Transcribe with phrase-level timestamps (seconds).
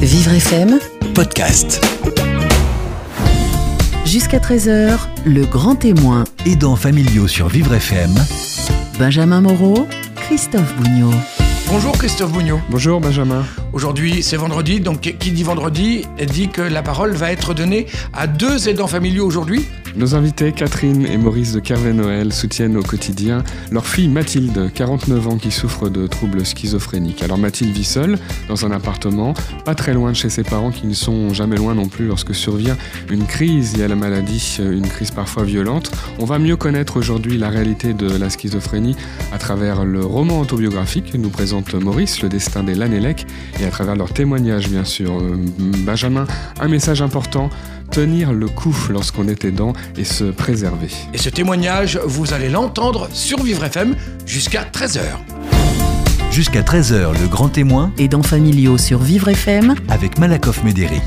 [0.00, 0.78] Vivre FM,
[1.14, 1.84] podcast.
[4.06, 6.24] jusqu'à 13h, le grand témoin.
[6.46, 8.10] Aidants familiaux sur Vivre FM.
[8.98, 9.86] Benjamin Moreau,
[10.16, 11.12] Christophe Bougnot.
[11.68, 12.60] Bonjour Christophe Bougnot.
[12.70, 13.44] Bonjour Benjamin.
[13.74, 18.26] Aujourd'hui c'est vendredi, donc qui dit vendredi dit que la parole va être donnée à
[18.26, 19.66] deux aidants familiaux aujourd'hui.
[19.96, 23.42] Nos invités Catherine et Maurice de Kervé-Noël soutiennent au quotidien
[23.72, 27.22] leur fille Mathilde, 49 ans, qui souffre de troubles schizophréniques.
[27.22, 28.18] Alors Mathilde vit seule
[28.48, 29.34] dans un appartement,
[29.64, 32.34] pas très loin de chez ses parents qui ne sont jamais loin non plus lorsque
[32.34, 32.76] survient
[33.10, 35.90] une crise liée à la maladie, une crise parfois violente.
[36.18, 38.96] On va mieux connaître aujourd'hui la réalité de la schizophrénie
[39.32, 43.26] à travers le roman autobiographique que nous présente Maurice, Le destin des Lanélec,
[43.60, 45.18] et à travers leur témoignage bien sûr.
[45.18, 45.36] Euh,
[45.84, 46.26] Benjamin,
[46.60, 47.50] un message important
[47.90, 50.88] tenir le coup lorsqu'on est aidant et se préserver.
[51.12, 55.00] Et ce témoignage, vous allez l'entendre sur Vivre FM jusqu'à 13h.
[56.30, 59.74] Jusqu'à 13h, le grand témoin Aidants familiaux sur Vivre FM.
[59.88, 61.02] avec Malakoff Médéric.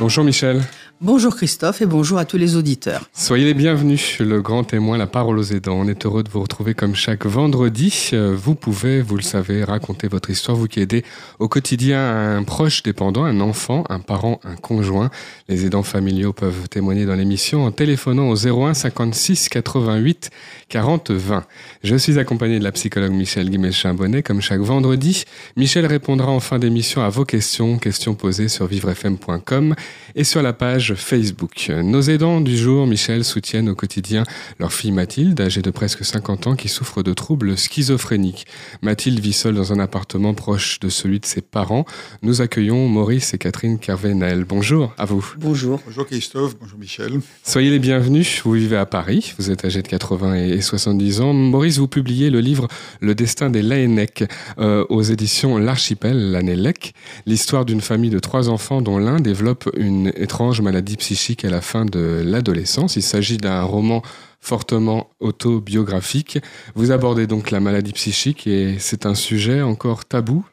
[0.00, 0.62] Bonjour Michel.
[1.02, 3.04] Bonjour Christophe et bonjour à tous les auditeurs.
[3.12, 5.74] Soyez les bienvenus, le grand témoin, la parole aux aidants.
[5.74, 8.08] On est heureux de vous retrouver comme chaque vendredi.
[8.14, 11.04] Euh, Vous pouvez, vous le savez, raconter votre histoire, vous qui aidez
[11.38, 11.98] au quotidien
[12.38, 15.10] un proche dépendant, un enfant, un parent, un conjoint.
[15.48, 20.30] Les aidants familiaux peuvent témoigner dans l'émission en téléphonant au 01 56 88
[20.70, 21.44] 40 20.
[21.84, 25.24] Je suis accompagné de la psychologue Michel Guimel-Chambonnet, comme chaque vendredi.
[25.56, 29.74] Michel répondra en fin d'émission à vos questions, questions posées sur vivrefm.com
[30.14, 31.70] et sur la page Facebook.
[31.70, 34.24] Nos aidants du jour, Michel, soutiennent au quotidien
[34.58, 38.46] leur fille Mathilde, âgée de presque 50 ans, qui souffre de troubles schizophréniques.
[38.82, 41.84] Mathilde vit seule dans un appartement proche de celui de ses parents.
[42.22, 44.44] Nous accueillons Maurice et Catherine Carvenel.
[44.44, 45.26] Bonjour à vous.
[45.38, 45.80] Bonjour.
[45.84, 47.20] Bonjour Christophe, bonjour Michel.
[47.42, 48.42] Soyez les bienvenus.
[48.44, 49.34] Vous vivez à Paris.
[49.38, 51.32] Vous êtes âgé de 80 et 70 ans.
[51.32, 52.68] Maurice, vous publiez le livre
[53.00, 54.24] Le destin des Laennec
[54.58, 56.94] euh, aux éditions L'Archipel, Lanélec.
[57.26, 61.60] L'histoire d'une famille de trois enfants dont l'un développe une étrange maladie psychique à la
[61.60, 62.96] fin de l'adolescence.
[62.96, 64.02] Il s'agit d'un roman
[64.40, 66.38] fortement autobiographique.
[66.74, 70.46] Vous abordez donc la maladie psychique et c'est un sujet encore tabou?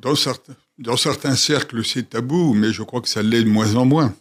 [0.00, 3.74] Dans certains, dans certains cercles, c'est tabou, mais je crois que ça l'est de moins
[3.74, 4.14] en moins.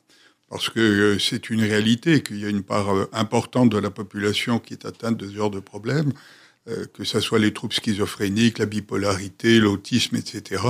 [0.50, 3.90] Parce que euh, c'est une réalité qu'il y a une part euh, importante de la
[3.90, 6.14] population qui est atteinte de ce genre de problèmes,
[6.70, 10.64] euh, que ce soit les troubles schizophréniques, la bipolarité, l'autisme, etc.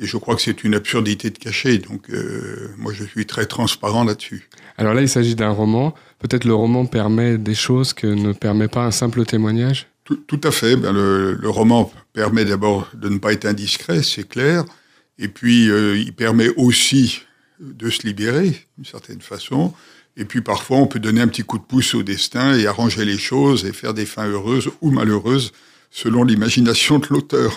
[0.00, 1.78] Et je crois que c'est une absurdité de cacher.
[1.78, 4.48] Donc, euh, moi, je suis très transparent là-dessus.
[4.76, 5.94] Alors là, il s'agit d'un roman.
[6.20, 9.88] Peut-être le roman permet des choses que ne permet pas un simple témoignage?
[10.04, 10.76] Tout, tout à fait.
[10.76, 14.64] Ben, le, le roman permet d'abord de ne pas être indiscret, c'est clair.
[15.18, 17.22] Et puis, euh, il permet aussi
[17.60, 19.74] de se libérer, d'une certaine façon.
[20.16, 23.04] Et puis, parfois, on peut donner un petit coup de pouce au destin et arranger
[23.04, 25.52] les choses et faire des fins heureuses ou malheureuses
[25.90, 27.56] selon l'imagination de l'auteur.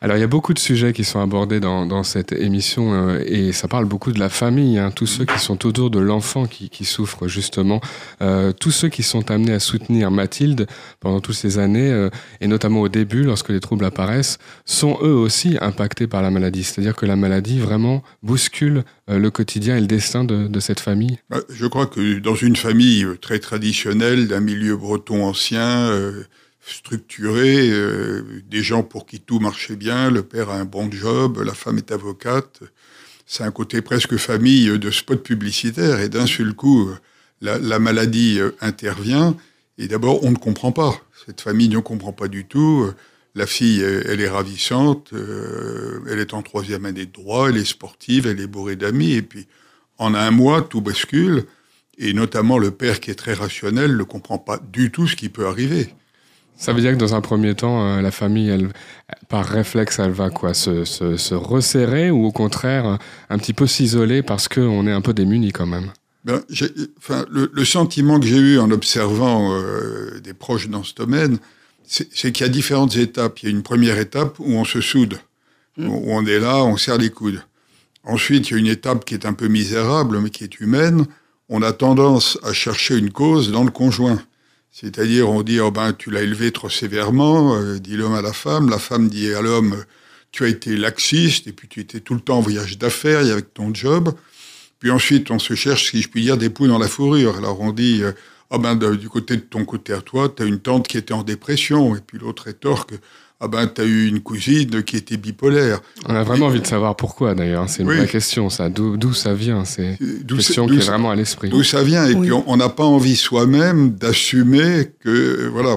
[0.00, 3.22] Alors il y a beaucoup de sujets qui sont abordés dans, dans cette émission euh,
[3.26, 6.46] et ça parle beaucoup de la famille, hein, tous ceux qui sont autour de l'enfant
[6.46, 7.80] qui, qui souffre justement,
[8.22, 10.68] euh, tous ceux qui sont amenés à soutenir Mathilde
[11.00, 12.10] pendant toutes ces années euh,
[12.40, 16.62] et notamment au début lorsque les troubles apparaissent, sont eux aussi impactés par la maladie.
[16.62, 20.80] C'est-à-dire que la maladie vraiment bouscule euh, le quotidien et le destin de, de cette
[20.80, 21.18] famille.
[21.30, 26.24] Ben, Je crois que dans une famille euh, très traditionnelle, d'un milieu breton ancien, euh,
[26.68, 31.42] structuré, euh, des gens pour qui tout marchait bien, le père a un bon job,
[31.44, 32.60] la femme est avocate,
[33.26, 36.90] c'est un côté presque famille de spot publicitaire, et d'un seul coup,
[37.40, 39.36] la, la maladie euh, intervient,
[39.78, 41.00] et d'abord, on ne comprend pas.
[41.26, 42.90] Cette famille ne comprend pas du tout.
[43.34, 47.56] La fille, euh, elle est ravissante, euh, elle est en troisième année de droit, elle
[47.56, 49.46] est sportive, elle est bourrée d'amis, et puis
[49.98, 51.44] en un mois, tout bascule,
[51.98, 55.28] et notamment le père qui est très rationnel ne comprend pas du tout ce qui
[55.28, 55.94] peut arriver.
[56.58, 58.68] Ça veut dire que dans un premier temps, euh, la famille, elle,
[59.28, 62.96] par réflexe, elle va quoi se, se, se resserrer ou au contraire euh,
[63.30, 65.92] un petit peu s'isoler parce qu'on est un peu démuni quand même?
[66.24, 66.42] Ben,
[66.98, 71.38] enfin, le, le sentiment que j'ai eu en observant euh, des proches dans ce domaine,
[71.86, 73.38] c'est qu'il y a différentes étapes.
[73.40, 75.18] Il y a une première étape où on se soude,
[75.78, 77.40] où où on est là, on serre les coudes.
[78.04, 81.06] Ensuite, il y a une étape qui est un peu misérable, mais qui est humaine.
[81.48, 84.20] On a tendance à chercher une cause dans le conjoint.
[84.80, 88.32] C'est-à-dire, on dit, oh ben, tu l'as élevé trop sévèrement, euh, dit l'homme à la
[88.32, 88.70] femme.
[88.70, 89.84] La femme dit à l'homme,
[90.30, 93.52] tu as été laxiste, et puis tu étais tout le temps en voyage d'affaires, avec
[93.54, 94.14] ton job.
[94.78, 97.38] Puis ensuite, on se cherche, si je puis dire, des poules dans la fourrure.
[97.38, 98.12] Alors on dit, euh,
[98.52, 101.12] ah ben, du côté de ton côté à toi, tu as une tante qui était
[101.12, 102.94] en dépression, et puis l'autre rétorque,
[103.40, 105.80] ah ben, tu as eu une cousine qui était bipolaire.
[106.06, 107.68] On a vraiment envie de savoir pourquoi d'ailleurs.
[107.68, 107.96] C'est une Oui.
[107.96, 108.68] vraie question, ça.
[108.68, 111.48] D'où d'où ça vient C'est une question qui est vraiment à l'esprit.
[111.48, 112.28] D'où ça vient Et Oui.
[112.28, 115.76] puis on n'a pas envie soi-même d'assumer que voilà.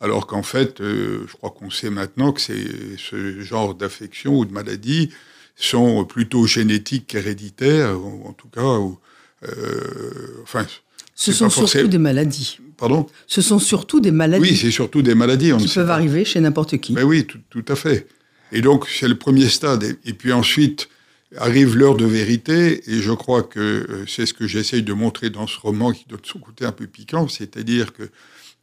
[0.00, 2.64] Alors qu'en fait, euh, je crois qu'on sait maintenant que c'est
[2.98, 5.10] ce genre d'affection ou de maladie,
[5.54, 8.98] sont plutôt génétiques qu'héréditaires, ou en tout cas, ou,
[9.44, 10.66] euh, enfin,
[11.14, 12.58] Ce sont surtout des maladies.
[12.76, 15.52] Pardon Ce sont surtout des maladies Oui, c'est surtout des maladies.
[15.52, 16.94] On qui peuvent arriver chez n'importe qui.
[16.94, 18.08] Ben oui, tout, tout à fait.
[18.50, 19.82] Et donc, c'est le premier stade.
[19.84, 20.88] Et, et puis ensuite,
[21.36, 22.82] arrive l'heure de vérité.
[22.90, 26.06] Et je crois que euh, c'est ce que j'essaye de montrer dans ce roman qui
[26.08, 27.28] donne son côté un peu piquant.
[27.28, 28.04] C'est-à-dire que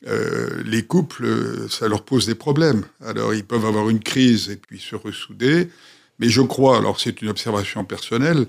[0.08, 2.84] euh, les couples, euh, ça leur pose des problèmes.
[3.06, 5.70] Alors, ils peuvent avoir une crise et puis se ressouder.
[6.20, 8.48] Mais je crois, alors c'est une observation personnelle,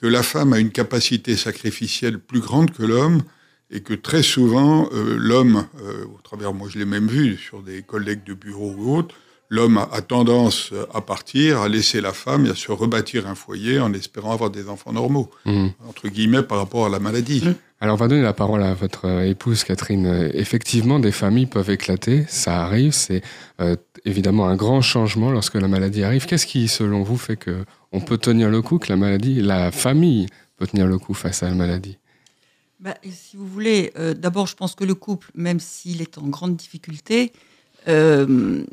[0.00, 3.22] que la femme a une capacité sacrificielle plus grande que l'homme
[3.70, 7.62] et que très souvent, euh, l'homme, euh, au travers, moi je l'ai même vu sur
[7.62, 9.14] des collègues de bureau ou autres,
[9.48, 13.34] l'homme a, a tendance à partir, à laisser la femme et à se rebâtir un
[13.34, 15.70] foyer en espérant avoir des enfants normaux, Mhm.
[15.88, 17.42] entre guillemets, par rapport à la maladie.
[17.78, 20.06] Alors, on va donner la parole à votre euh, épouse Catherine.
[20.06, 23.22] Euh, Effectivement, des familles peuvent éclater, ça arrive, c'est
[23.60, 23.76] euh,
[24.06, 26.24] évidemment un grand changement lorsque la maladie arrive.
[26.26, 29.70] Qu'est-ce qui, selon vous, fait que on peut tenir le coup, que la maladie, la
[29.72, 30.26] famille
[30.56, 31.98] peut tenir le coup face à la maladie?
[32.80, 36.26] Bah, si vous voulez, euh, d'abord, je pense que le couple, même s'il est en
[36.28, 37.32] grande difficulté,
[37.88, 38.64] euh,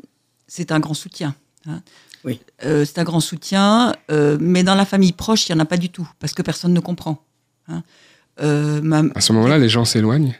[0.46, 1.34] c'est un grand soutien.
[1.66, 1.82] hein.
[2.24, 2.40] Oui.
[2.64, 5.66] Euh, c'est un grand soutien, euh, mais dans la famille proche, il n'y en a
[5.66, 7.22] pas du tout, parce que personne ne comprend.
[7.68, 7.82] hein.
[8.40, 10.34] Euh, ma- À ce moment-là, les gens s'éloignent?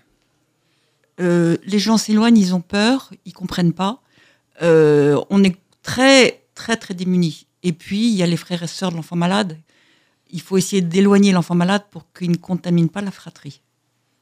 [1.20, 4.00] euh, les gens s'éloignent, ils ont peur, ils comprennent pas.
[4.62, 7.46] Euh, on est très, très, très démunis.
[7.62, 9.56] Et puis, il y a les frères et sœurs de l'enfant malade.
[10.34, 13.60] Il faut essayer d'éloigner l'enfant malade pour qu'il ne contamine pas la fratrie.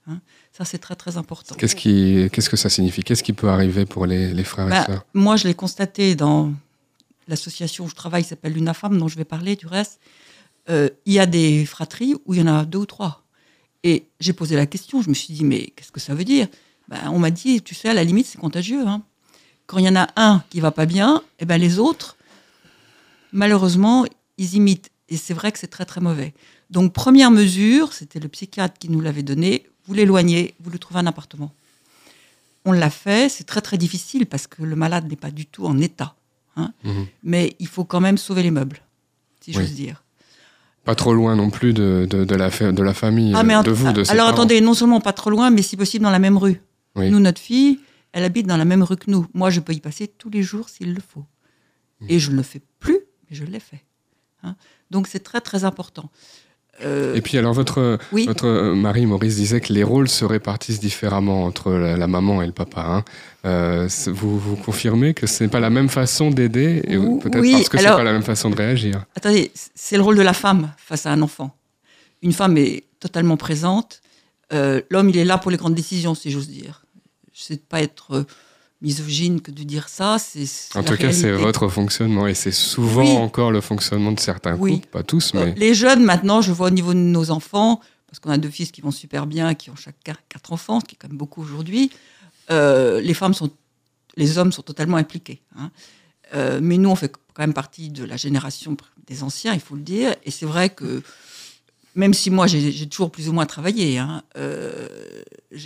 [0.07, 0.21] Hein.
[0.53, 1.55] Ça, c'est très, très important.
[1.57, 3.03] Qu'est-ce qui, qu'est-ce que ça signifie?
[3.03, 5.05] Qu'est-ce qui peut arriver pour les, les frères et Bah, sœurs?
[5.15, 6.53] moi, je l'ai constaté dans
[7.29, 10.01] l'association où je travaille, qui s'appelle l'UNAFAM, dont je vais parler du reste.
[10.71, 13.23] Euh, il y a des fratries où il y en a deux ou trois.
[13.85, 16.47] Et j'ai posé la question, je me suis dit, mais qu'est-ce que ça veut dire?
[16.89, 18.87] Ben, On m'a dit, tu sais, à la limite, c'est contagieux.
[18.87, 19.03] hein.
[19.67, 22.17] Quand il y en a un qui va pas bien, et ben les autres,
[23.33, 24.05] malheureusement,
[24.39, 24.91] ils imitent.
[25.13, 26.33] Et c'est vrai que c'est très, très mauvais.
[26.71, 31.01] Donc, première mesure, c'était le psychiatre qui nous l'avait donné, vous l'éloignez, vous lui trouvez
[31.01, 31.53] un appartement.
[32.65, 35.67] On l'a fait, c'est très très difficile parce que le malade n'est pas du tout
[35.67, 36.15] en état.
[36.57, 36.73] hein.
[36.85, 37.07] Mhm.
[37.25, 38.81] Mais il faut quand même sauver les meubles,
[39.41, 39.57] si Oui.
[39.57, 40.03] j'ose dire.
[40.85, 43.61] Pas trop loin non plus de, de, de la, fa- de la famille, Ah, mais
[43.63, 44.39] de vous, de ses alors parents.
[44.39, 46.61] attendez, non seulement pas trop loin, mais si possible dans la même rue.
[46.97, 47.11] Oui.
[47.11, 47.81] Nous, notre fille,
[48.13, 49.27] elle habite dans la même rue que nous.
[49.35, 51.25] Moi, je peux y passer tous les jours s'il le faut.
[52.01, 52.07] Mmh.
[52.09, 52.99] Et je ne le fais plus,
[53.31, 53.85] mais je l'ai fait.
[54.43, 54.55] Hein.
[54.91, 56.11] Donc c'est très très important.
[56.85, 58.27] Euh, Et puis alors votre, oui.
[58.27, 62.41] votre euh, mari Maurice disait que les rôles se répartissent différemment entre la, la maman
[62.43, 62.81] et le papa.
[62.83, 63.05] hein.
[63.45, 67.53] Euh, vous, vous confirmez que ce n'est pas la même façon d'aider et peut-être oui,
[67.53, 69.05] parce que c'est alors- pas la même façon de réagir?
[69.15, 71.55] Attendez, c'est le rôle de la femme face à un enfant.
[72.23, 74.01] Une femme est totalement présente.
[74.53, 76.85] Euh, L'homme, il est là pour les grandes décisions, si j'ose dire.
[77.35, 78.25] Je sais pas être
[78.83, 80.19] misogyne que de dire ça.
[80.19, 80.45] c'est
[80.77, 83.17] En tout cas, c'est votre fonctionnement et c'est souvent Oui.
[83.17, 84.73] encore le fonctionnement de certains Oui.
[84.75, 87.81] couples, pas tous, Euh, mais Les jeunes, maintenant, je vois au niveau de nos enfants,
[88.09, 90.85] parce qu'on a deux fils qui vont super bien, qui ont chacun quatre enfants, ce
[90.87, 91.91] qui est quand même beaucoup aujourd'hui.
[92.51, 93.51] euh, les femmes sont,
[94.17, 95.41] les hommes sont totalement impliqués.
[95.57, 95.71] hein.
[96.35, 98.77] Euh, mais nous, on fait quand même partie de la génération
[99.07, 100.15] des anciens, il faut le dire.
[100.25, 101.03] Et c'est vrai que
[101.95, 105.23] même si moi j'ai toujours plus ou moins travaillé, hein, euh,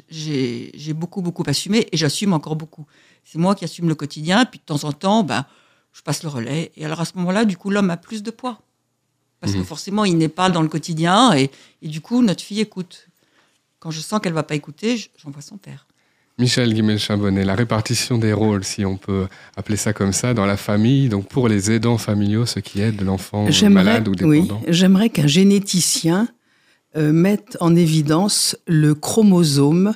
[0.09, 2.87] j'ai beaucoup beaucoup assumé et j'assume encore beaucoup.
[3.25, 5.47] C'est moi qui assume le quotidien, puis de temps en temps, ben,
[5.93, 6.73] je passe le relais.
[6.77, 8.61] Et alors à ce moment-là, du coup, l'homme a plus de poids.
[9.41, 9.65] Parce que Mhm.
[9.65, 11.51] forcément, il n'est pas dans le quotidien et,
[11.83, 13.09] et du coup, notre fille écoute.
[13.79, 15.87] Quand je sens qu'elle va pas écouter, je- j'envoie son père.
[16.39, 19.27] Michel Guimel-Chabonnet, la répartition des rôles, si on peut
[19.57, 23.01] appeler ça comme ça, dans la famille, donc pour les aidants familiaux, ceux qui aident
[23.01, 24.61] l'enfant malade ou oui, dépendant.
[24.69, 26.29] j'aimerais qu'un généticien
[26.97, 29.95] euh, mette en évidence le chromosome,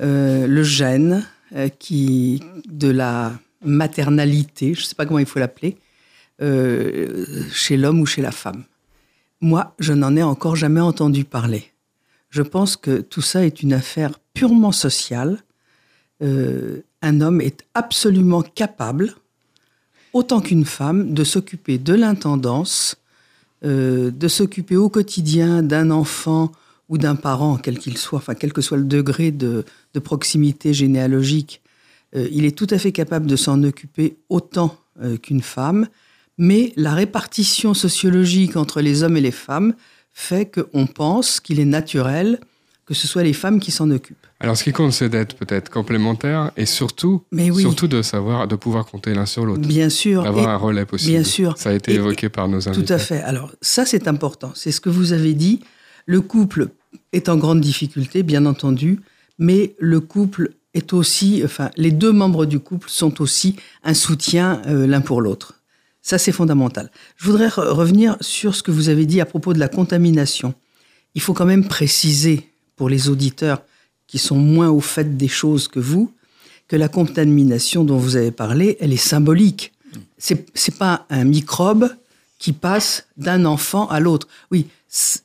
[0.00, 3.32] euh, le gène euh, qui de la
[3.64, 5.76] maternalité, je ne sais pas comment il faut l'appeler,
[6.40, 8.64] chez l'homme ou chez la femme.
[9.40, 11.70] Moi, je n'en ai encore jamais entendu parler.
[12.28, 15.38] Je pense que tout ça est une affaire purement sociale.
[16.22, 19.14] Euh, un homme est absolument capable,
[20.12, 22.96] autant qu'une femme, de s'occuper de l'intendance,
[23.64, 26.52] euh, de s'occuper au quotidien d'un enfant
[26.88, 29.64] ou d'un parent, quel qu'il soit, enfin quel que soit le degré de,
[30.02, 31.62] proximité généalogique,
[32.14, 34.76] euh, il est tout à fait capable de s'en occuper autant
[35.22, 35.88] qu'une femme,
[36.38, 39.74] mais la répartition sociologique entre les hommes et les femmes
[40.12, 42.38] fait qu'on pense qu'il est naturel
[42.86, 44.23] que ce soit les femmes qui s'en occupent.
[44.40, 48.46] Alors, ce qui compte, c'est d'être peut-être complémentaire et surtout, Mais oui, surtout de savoir,
[48.48, 50.22] de pouvoir compter l'un sur l'autre, bien sûr.
[50.24, 51.12] d'avoir un relais possible.
[51.12, 51.54] bien sûr.
[51.56, 52.84] Ça a été Et- évoqué par nos invités.
[52.84, 53.22] Tout à fait.
[53.22, 54.52] Alors ça, c'est important.
[54.54, 55.60] C'est ce que vous avez dit.
[56.06, 56.68] Le couple
[57.12, 59.00] est en grande difficulté, bien entendu,
[59.38, 64.60] mais le couple est aussi, enfin, les deux membres du couple sont aussi un soutien
[64.66, 65.54] euh, l'un pour l'autre.
[66.02, 66.90] Ça, c'est fondamental.
[67.16, 70.52] Je voudrais re- revenir sur ce que vous avez dit à propos de la contamination.
[71.14, 73.62] Il faut quand même préciser pour les auditeurs
[74.06, 76.12] qui sont moins au fait des choses que vous,
[76.68, 79.72] que la contamination dont vous avez parlé, elle est symbolique.
[80.18, 81.88] C'est c'est pas un microbe
[82.38, 84.28] qui passe d'un enfant à l'autre.
[84.50, 84.66] Oui,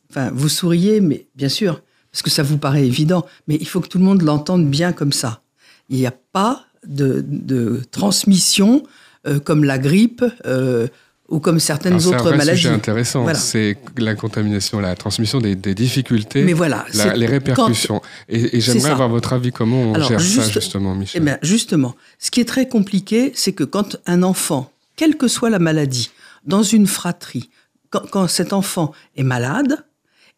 [0.09, 1.81] enfin, vous souriez, mais bien sûr,
[2.12, 4.93] parce que ça vous paraît évident, mais il faut que tout le monde l'entende bien
[4.93, 5.41] comme ça.
[5.89, 8.83] Il n'y a pas de, de transmission
[9.27, 10.88] euh, comme la grippe euh,
[11.29, 12.57] ou comme certaines C'est un autres vrai maladies.
[12.62, 13.21] sujet intéressant.
[13.24, 13.38] Voilà.
[13.38, 18.01] C'est la contamination, la transmission des, des difficultés, Mais voilà, la- c'est- les répercussions.
[18.27, 21.00] Et, et C'est j'aimerais avoir votre avis comment on Alors, gère ça juste- justement, Eh
[21.00, 21.24] Michel.
[21.24, 25.50] bien, justement, ce qui est très compliqué, c'est que quand un enfant, quelle que soit
[25.50, 26.09] la maladie,
[26.45, 27.50] dans une fratrie,
[27.89, 29.83] quand, quand cet enfant est malade,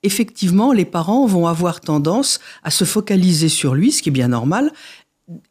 [0.04, 4.30] effectivement, les parents vont avoir tendance à se focaliser sur lui, ce qui est bien
[4.30, 4.72] normal.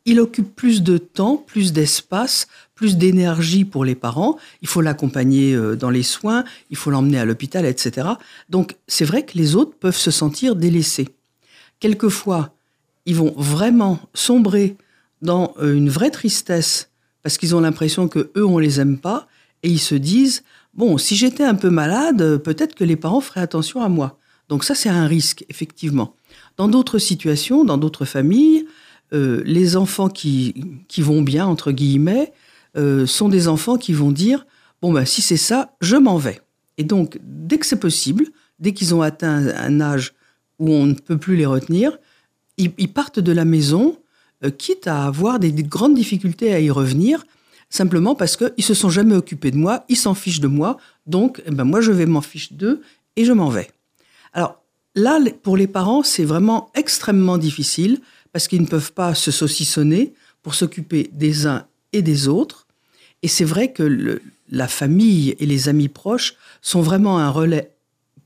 [0.05, 2.49] Il occupe plus de temps, plus d'espace,
[2.81, 4.39] plus d'énergie pour les parents.
[4.63, 8.09] Il faut l'accompagner euh, dans les soins, il faut l'emmener à l'hôpital, etc.
[8.49, 11.11] Donc, c'est vrai que les autres peuvent se sentir délaissés.
[11.79, 12.55] Quelquefois,
[13.05, 14.77] ils vont vraiment sombrer
[15.21, 16.89] dans euh, une vraie tristesse
[17.23, 19.29] parce qu'ils ont l'impression que eux on les aime pas
[19.63, 23.43] et ils se disent bon si j'étais un peu malade peut-être que les parents feraient
[23.43, 24.19] attention à moi
[24.49, 26.15] donc ça c'est un risque effectivement
[26.57, 28.65] dans d'autres situations dans d'autres familles
[29.13, 30.55] euh, les enfants qui
[30.89, 32.33] qui vont bien entre guillemets
[32.77, 34.47] euh, sont des enfants qui vont dire
[34.83, 36.41] bon ben si c'est ça je m'en vais
[36.79, 38.27] et donc dès que c'est possible
[38.59, 40.15] dès qu'ils ont atteint un âge
[40.59, 41.99] où on ne peut plus les retenir
[42.79, 43.99] ils, partent de la maison,
[44.45, 47.25] euh, quitte à avoir des, des grandes difficultés à y revenir,
[47.69, 51.43] simplement parce qu'ils se sont jamais occupés de moi, ils s'en fichent de moi, donc
[51.47, 52.83] eh ben, moi je vais m'en fiche d'eux
[53.17, 53.71] et je m'en vais.
[54.33, 54.63] Alors
[54.95, 58.01] là, pour les parents, c'est vraiment extrêmement difficile
[58.33, 60.13] parce qu'ils ne peuvent pas se saucissonner
[60.43, 62.67] pour s'occuper des uns et des autres.
[63.23, 67.73] Et c'est vrai que le- la famille et les amis proches sont vraiment un relais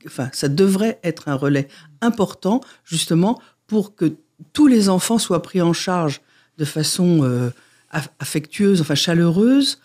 [0.07, 1.67] enfin, ça devrait être un relais
[2.01, 4.13] important, justement, pour que
[4.53, 6.21] tous les enfants soient pris en charge
[6.59, 7.49] de façon euh,
[7.91, 9.79] aff- affectueuse, enfin chaleureuse,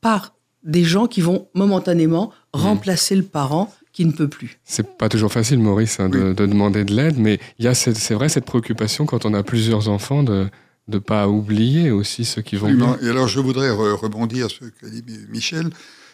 [0.00, 4.58] par des gens qui vont momentanément remplacer le parent qui ne peut plus.
[4.64, 7.74] C'est pas toujours facile, Maurice, hein, de, de demander de l'aide, mais il y a
[7.74, 10.46] c'est vrai cette préoccupation quand on a plusieurs enfants de
[10.88, 12.96] ne pas oublier aussi ceux qui vont Absolument.
[13.00, 13.06] bien.
[13.06, 15.70] Et alors, je voudrais re- rebondir sur ce qu'a dit Mi- Michel.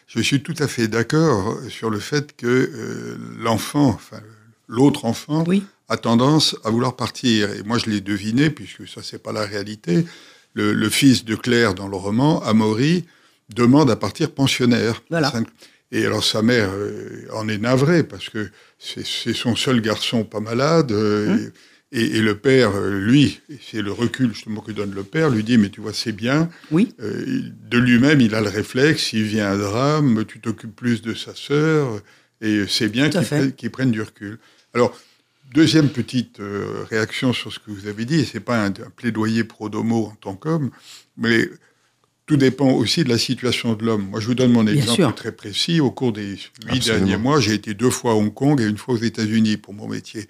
[0.07, 4.21] Je suis tout à fait d'accord sur le fait que euh, l'enfant, enfin,
[4.69, 7.51] l'autre enfant, Oui, a tendance à vouloir partir.
[7.53, 10.07] Et moi, je l'ai deviné, puisque ça, c'est pas la réalité.
[10.55, 13.05] Le, le fils de Claire, dans le roman, Amaury,
[13.55, 15.03] demande à partir pensionnaire.
[15.11, 15.33] Voilà.
[15.93, 20.25] Et alors, sa mère euh, en est navrée, parce que c'est c'est son seul garçon
[20.25, 20.93] pas malade.
[20.93, 21.39] euh, Hum.
[21.39, 21.53] et,
[21.95, 25.59] et le père, euh, lui, c'est le recul justement que donne le père, lui dit,
[25.59, 26.49] mais tu vois, c'est bien.
[26.71, 31.03] oui, Euh, de lui-même, il a le réflexe, s'il vient un drame, tu t'occupes plus
[31.03, 32.01] de sa sœur,
[32.41, 33.11] et c'est bien
[33.57, 34.39] qu'il prenne, du recul.
[34.75, 34.99] Alors,
[35.55, 38.91] deuxième petite euh, réaction sur ce que vous avez dit, et c'est pas un, un
[38.97, 40.71] plaidoyer pro domo en tant qu'homme,
[41.19, 41.49] mais
[42.25, 44.09] tout dépend aussi de la situation de l'homme.
[44.09, 45.15] Moi, je vous donne mon Bien exemple sûr.
[45.15, 45.81] très précis.
[45.81, 46.39] Au cours des
[46.71, 49.59] huit derniers mois, j'ai été deux fois à Hong Kong et une fois aux États-Unis
[49.59, 50.27] pour mon métier.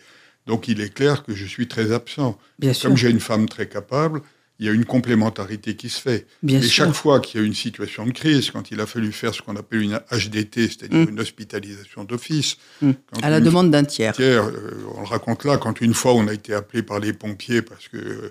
[0.47, 2.39] Donc, il est clair que je suis très absent.
[2.59, 2.73] bien.
[2.83, 4.21] Comme j'ai une femme très capable,
[4.59, 6.27] il y a une complémentarité qui se fait.
[6.43, 6.87] Bien Et sûr.
[6.87, 9.35] chaque fois qu'il y a eu une situation de crise, quand il a fallu faire
[9.35, 11.09] ce qu'on appelle une HDT, c'est-à-dire Mm.
[11.11, 12.91] une hospitalisation d'office, Mm.
[13.23, 14.15] À la demande d'un tiers.
[14.21, 14.51] Euh,
[14.95, 17.89] on le raconte là, quand une fois on a été appelé par les pompiers parce
[17.89, 18.31] que euh,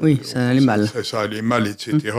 [0.00, 0.88] Oui, ça allait mal.
[0.88, 2.16] ça, ça allait mal, etc.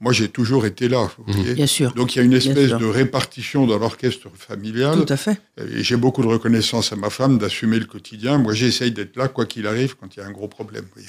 [0.00, 1.08] Moi, j'ai toujours été là.
[1.18, 1.36] vous Mhm.
[1.40, 1.54] voyez.
[1.54, 1.92] Bien sûr.
[1.94, 4.96] Donc il y a une espèce de répartition dans l'orchestre familial.
[5.04, 5.40] Tout à fait.
[5.58, 8.38] Et j'ai beaucoup de reconnaissance à ma femme d'assumer le quotidien.
[8.38, 10.82] Moi, j'essaye d'être là, quoi qu'il arrive, quand il y a un gros problème.
[10.84, 11.08] vous voyez.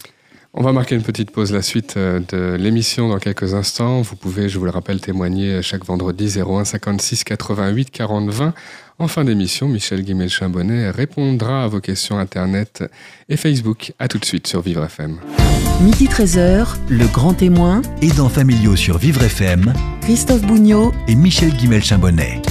[0.57, 4.01] On va marquer une petite pause, la suite euh, de l'émission dans quelques instants.
[4.01, 8.53] Vous pouvez, je vous le rappelle, témoigner chaque vendredi 01 56 88 40 20.
[8.97, 12.85] En fin d'émission, Michel Guimel-Chambonnet répondra à vos questions Internet
[13.27, 13.91] et Facebook.
[14.00, 15.17] À tout de suite sur Vivre FM.
[15.81, 22.41] Midi 13h, le grand témoin, Aidants familiaux sur Vivre FM Christophe Bougnot, et Michel Guimel-Chambonnet.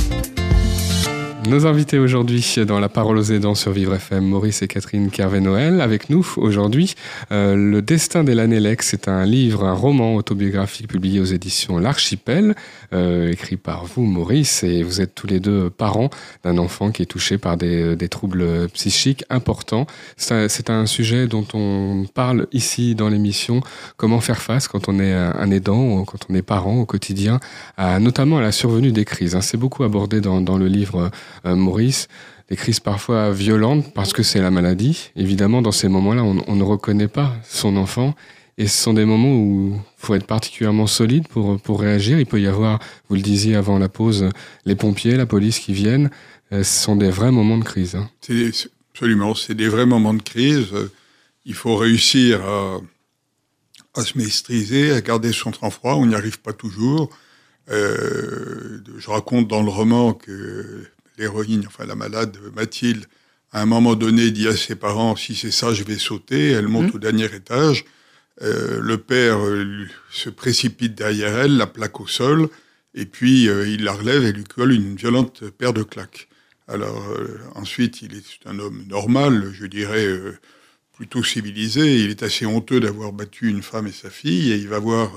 [1.49, 5.83] Nos invités aujourd'hui dans La Parole aux aidants sur Vivre FM, Maurice et Catherine Kervé-Noël.
[5.83, 6.95] Avec nous aujourd'hui,
[7.33, 12.55] euh, Le Destin des Lanélec, c'est un livre, un roman autobiographique publié aux éditions L'Archipel,
[12.95, 16.09] euh, écrit par vous, Maurice, et vous êtes tous les deux parents
[16.45, 19.87] d'un enfant qui est touché par des, des troubles psychiques importants.
[20.17, 23.61] C'est un, sujet dont on parle ici dans l'émission,
[23.97, 27.39] comment faire face quand on est un aidant, quand on est parent au quotidien,
[27.77, 29.35] à, notamment à la survenue des crises.
[29.35, 29.41] hein.
[29.41, 31.09] C'est beaucoup abordé dans, dans le livre euh,
[31.45, 32.09] Maurice,
[32.49, 35.11] des crises parfois violentes parce que c'est la maladie.
[35.17, 38.15] Évidemment, dans ces moments-là, on, ne reconnaît pas son enfant
[38.59, 42.19] Et ce sont des moments où il faut être particulièrement solide pour, pour réagir.
[42.19, 44.29] Il peut y avoir, vous le disiez avant la pause,
[44.67, 46.11] les pompiers, la police qui viennent.
[46.53, 47.97] Euh, ce sont des vrais moments de crise.
[47.97, 48.11] Hein.
[48.93, 50.69] Absolument, c'est des vrais moments de crise.
[51.47, 52.81] Il faut réussir à,
[53.95, 55.95] à se maîtriser, à garder son sang-froid.
[55.95, 57.11] On n'y arrive pas toujours.
[57.71, 60.87] Euh, je raconte dans le roman que
[61.19, 63.07] l'héroïne, enfin la malade Mathilde,
[63.53, 66.51] à un moment donné dit à ses parents si c'est ça, je vais sauter.
[66.51, 66.97] Elle monte mmh.
[66.97, 67.85] au dernier étage.
[68.43, 72.49] Euh, le père euh, se précipite derrière elle, la plaque au sol,
[72.95, 76.29] et puis euh, il la relève et lui colle une violente paire de claques.
[76.67, 80.37] Alors euh, ensuite, il est un homme normal, je dirais euh,
[80.93, 82.01] plutôt civilisé.
[82.01, 85.13] Il est assez honteux d'avoir battu une femme et sa fille, et il va voir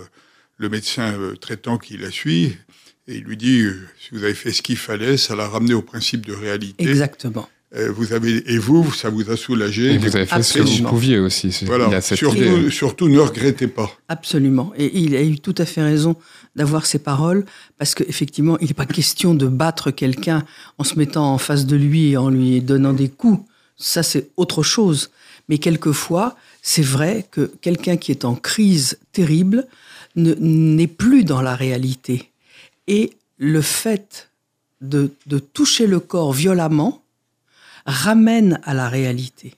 [0.58, 2.58] le médecin traitant qui la suit,
[3.08, 3.66] et il lui dit
[4.00, 6.88] si vous avez fait ce qu'il fallait, ça l'a ramené au principe de réalité.
[6.88, 7.48] Exactement.
[7.76, 9.94] Euh, vous avez, et vous, ça vous a soulagé.
[9.94, 11.54] Et vous avez fait ce que vous pouviez aussi.
[11.66, 12.00] Voilà.
[12.00, 13.92] Surtout, surtout, ne regrettez pas.
[14.08, 14.72] Absolument.
[14.78, 16.16] Et il a eu tout à fait raison
[16.56, 17.46] d'avoir ces paroles,
[17.78, 20.46] parce qu'effectivement, il n'est pas question de battre quelqu'un
[20.78, 23.46] en se mettant en face de lui et en lui donnant des coups.
[23.76, 25.10] Ça, c'est autre chose.
[25.50, 29.68] Mais quelquefois, c'est vrai que quelqu'un qui est en crise terrible
[30.16, 32.32] n'est plus dans la réalité.
[32.88, 34.30] Et le fait
[34.82, 37.04] de, de toucher le corps violemment,
[37.86, 39.54] ramène à la réalité.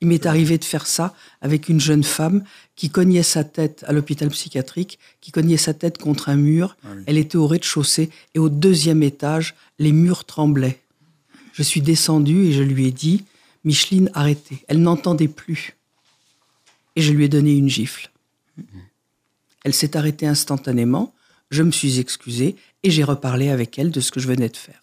[0.00, 3.92] Il m'est arrivé de faire ça avec une jeune femme qui cognait sa tête à
[3.92, 6.76] l'hôpital psychiatrique, qui cognait sa tête contre un mur.
[6.84, 10.80] Ah Elle était au rez-de-chaussée et au deuxième étage, les murs tremblaient.
[11.52, 13.24] Je suis descendue et je lui ai dit
[13.64, 14.58] Micheline, arrêtez.
[14.68, 15.76] Elle n'entendait plus.
[16.94, 18.10] Et je lui ai donné une gifle.
[19.64, 21.12] Elle s'est arrêtée instantanément.
[21.50, 24.56] Je me suis excusée et j'ai reparlé avec elle de ce que je venais de
[24.56, 24.80] faire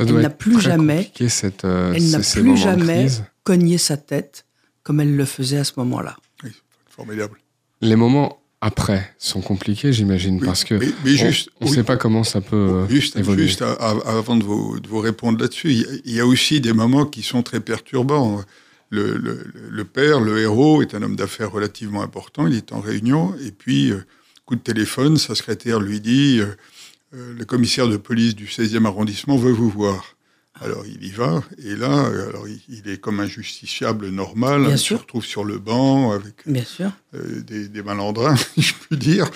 [0.00, 3.08] elle n'a plus jamais, cette, euh, elle n'a plus jamais
[3.44, 4.46] cogné sa tête
[4.82, 6.16] comme elle le faisait à ce moment-là.
[6.44, 6.50] Oui,
[6.88, 7.38] formidable.
[7.80, 12.22] Les moments après sont compliqués, j'imagine, parce que mais, juste, on ne sait pas comment
[12.22, 13.46] ça peut euh, juste, évoluer.
[13.48, 15.72] Juste avant de vous, de vous répondre là-dessus,
[16.04, 18.42] il y a aussi des moments qui sont très perturbants.
[18.90, 22.46] Le, le, le père, le héros, est un homme d'affaires relativement important.
[22.46, 24.04] Il est en réunion et puis, euh,
[24.44, 29.36] coup de téléphone, sa secrétaire lui dit euh, le commissaire de police du 16e arrondissement
[29.36, 30.16] veut vous voir.
[30.60, 34.78] Alors il y va, et là, euh, alors il, est comme un justiciable normal, il
[34.78, 39.28] se retrouve sur le banc avec euh, des, des, malandrins, si je puis dire,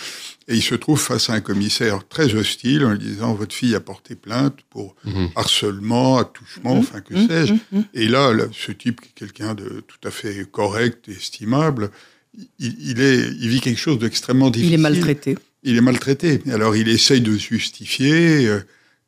[0.46, 3.74] et il se trouve face à un commissaire très hostile en lui disant votre fille
[3.74, 5.30] a porté plainte pour mhm.
[5.34, 6.80] harcèlement, attouchement, mhm.
[6.80, 7.28] enfin que mhm.
[7.28, 7.54] sais-je.
[7.94, 11.90] Et là, ce type qui est quelqu'un de tout à fait correct et estimable,
[12.58, 14.72] il, il, est, il vit quelque chose d'extrêmement difficile.
[14.72, 16.40] Il est maltraité il est maltraité.
[16.50, 18.60] Alors il essaye de se justifier, euh,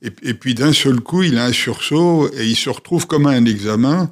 [0.03, 3.31] et, puis d'un seul coup, il a un sursaut et il se retrouve comme à
[3.31, 4.11] un examen.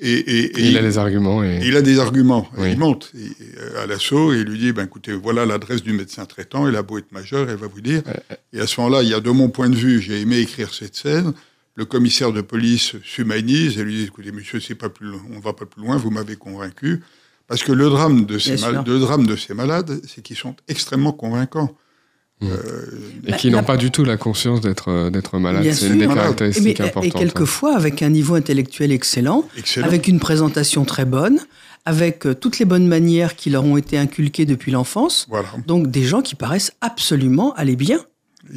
[0.00, 1.44] Et, il a des arguments.
[1.44, 1.60] Et...
[1.62, 2.48] Il a des arguments.
[2.58, 6.24] Il monte euh, à l'assaut et il lui dit ben, écoutez, voilà l'adresse du médecin
[6.24, 8.02] traitant, il a beau être majeur, elle va vous dire.
[8.52, 10.74] Et à ce moment-là, il y a de mon point de vue, j'ai aimé écrire
[10.74, 11.32] cette scène.
[11.76, 15.52] Le commissaire de police s'humanise et lui dit écoutez, monsieur, c'est pas plus, on va
[15.52, 17.00] pas plus loin, vous m'avez convaincu.
[17.52, 21.68] Parce que le drame de ces, drame de ces malades, c'est qu'ils sont extrêmement convaincants.
[22.40, 22.46] Mmh.
[22.50, 25.70] Euh, et qui n'ont pas du tout la conscience d'être euh, d'être malades.
[25.70, 27.04] C'est une des caractéristiques importantes.
[27.04, 29.44] Et quelquefois avec un niveau intellectuel excellent,
[29.82, 31.40] avec une présentation très bonne,
[31.84, 35.28] avec euh, toutes les bonnes manières qui leur ont été inculquées depuis l'enfance.
[35.66, 38.00] Donc des gens qui paraissent absolument aller bien.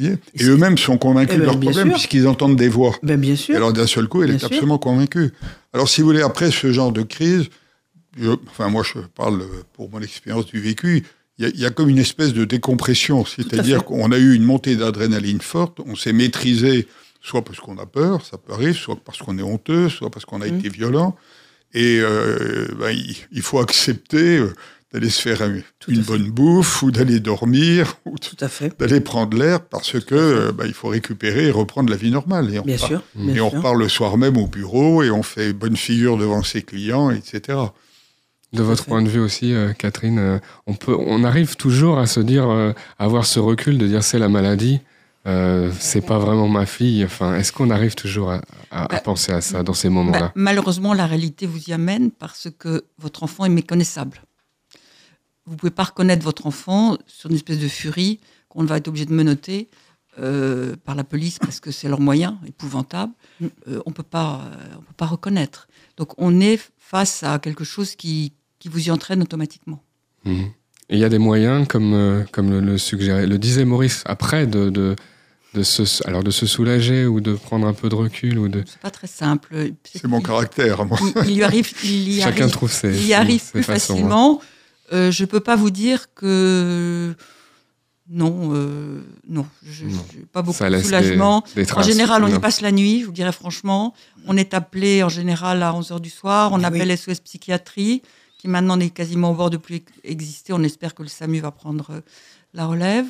[0.00, 2.94] Et, eux-mêmes sont convaincus eh de ben, leurs problèmes puisqu'ils entendent des voix.
[3.02, 3.52] Ben, bien sûr.
[3.52, 5.34] Et alors d'un seul coup, elle est absolument convaincue.
[5.74, 7.50] Alors si vous voulez, après ce genre de crise,
[8.48, 11.04] enfin moi je parle pour mon expérience du vécu,
[11.38, 15.42] il y, a comme une espèce de décompression, c'est-à-dire qu'on a eu une montée d'adrénaline
[15.42, 16.88] forte, on s'est maîtrisé,
[17.20, 20.24] soit parce qu'on a peur, ça peut arriver, soit parce qu'on est honteux, soit parce
[20.24, 20.58] qu'on a mmh.
[20.58, 21.14] été violent,
[21.74, 22.96] et euh, ben,
[23.32, 24.54] il, faut accepter euh,
[24.94, 25.42] d'aller se faire
[25.88, 28.16] une bonne bouffe ou d'aller dormir ou
[28.78, 32.54] d'aller prendre l'air parce que euh, ben, il faut récupérer et reprendre la vie normale.
[32.54, 35.52] Et on, bien sûr, et on repart le soir même au bureau et on fait
[35.52, 37.58] bonne figure devant ses clients, etc.
[38.52, 42.06] De votre point de vue aussi, euh, Catherine, euh, on, peut, on arrive toujours à
[42.06, 44.80] se dire, euh, avoir ce recul de dire c'est la maladie,
[45.80, 47.04] c'est pas vraiment ma fille.
[47.04, 50.20] Enfin, est-ce qu'on arrive toujours à, bah, penser à ça dans ces moments-là?
[50.20, 54.22] bah, Malheureusement, la réalité vous y amène parce que votre enfant est méconnaissable.
[55.44, 59.04] Vous pouvez pas reconnaître votre enfant sur une espèce de furie qu'on va être obligé
[59.04, 59.68] de menoter
[60.16, 63.12] par la police parce que c'est leur moyen épouvantable.
[63.40, 63.46] Mm.
[63.84, 64.42] on peut pas,
[64.76, 65.66] on peut pas reconnaître.
[65.96, 69.82] Donc on est face à quelque chose qui, qui vous y entraîne automatiquement.
[70.24, 70.50] Mhm.
[70.88, 74.04] Et il y a des moyens, comme, euh, comme le, le, suggérait, le disait Maurice,
[74.06, 74.94] après de, de,
[75.54, 78.62] de, se, alors de se soulager ou de prendre un peu de recul ou de.
[78.66, 79.72] C'est pas très simple.
[79.84, 80.84] C'est mon caractère.
[80.84, 80.96] Moi.
[81.26, 82.96] Il, lui arrive, il y Chacun arrive, trouve ses.
[82.96, 84.40] Il y arrive plus facilement.
[84.92, 87.16] Euh, je peux pas vous dire que
[88.08, 89.98] non, euh, non, je, Non.
[90.12, 91.42] je- pas beaucoup de soulagement.
[91.54, 93.94] des, des En général, on y passe la nuit, je vous dirais franchement.
[94.26, 96.52] On est appelé en général à 11h du soir.
[96.52, 96.96] On appelle oui.
[96.96, 98.02] SOS Psychiatrie,
[98.38, 100.52] qui maintenant est quasiment au bord de plus exister.
[100.52, 102.00] On espère que le SAMU va prendre euh,
[102.54, 103.06] la relève.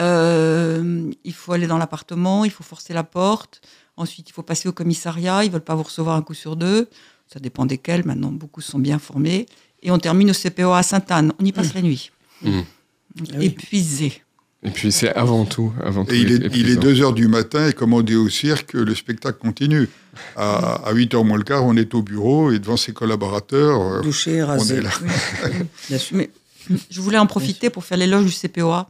[0.00, 3.60] Euh, il faut aller dans l'appartement, il faut forcer la porte.
[3.96, 5.44] Ensuite, il faut passer au commissariat.
[5.44, 6.88] Ils veulent pas vous recevoir un coup sur deux.
[7.32, 8.04] Ça dépend desquels.
[8.04, 9.46] Maintenant, beaucoup sont bien formés.
[9.82, 11.32] Et on termine au CPO à Sainte-Anne.
[11.40, 12.10] On y passe la nuit.
[12.42, 12.60] Mmh.
[13.40, 14.23] Épuisé.
[14.64, 16.14] Et puis c'est avant tout, avant tout.
[16.14, 16.80] Et il est, il est épuisant.
[16.80, 19.88] 2 heures du matin, et comme on dit au cirque, le spectacle continue.
[20.36, 23.80] À, à 8 heures moins le quart, on est au bureau et devant ses collaborateurs.
[23.80, 24.76] euh, Douché, rasé.
[24.76, 24.90] est là.
[25.02, 25.50] Oui.
[25.88, 26.16] Bien sûr.
[26.16, 26.30] Mais
[26.90, 28.88] je voulais en profiter pour faire l'éloge du CPOA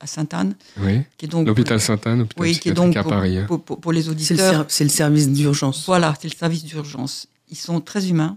[0.00, 1.00] à Sainte-Anne, Oui.
[1.16, 3.38] qui est donc L'hôpital Sainte-Anne, hôpital oui, qui est donc à pour, Paris.
[3.38, 3.44] hein.
[3.46, 4.60] pour- pour- pour les C'est le, auditeurs.
[4.62, 5.84] ser- c'est le service d'urgence.
[5.86, 7.28] Voilà, c'est le service d'urgence.
[7.50, 8.36] Ils sont très humains.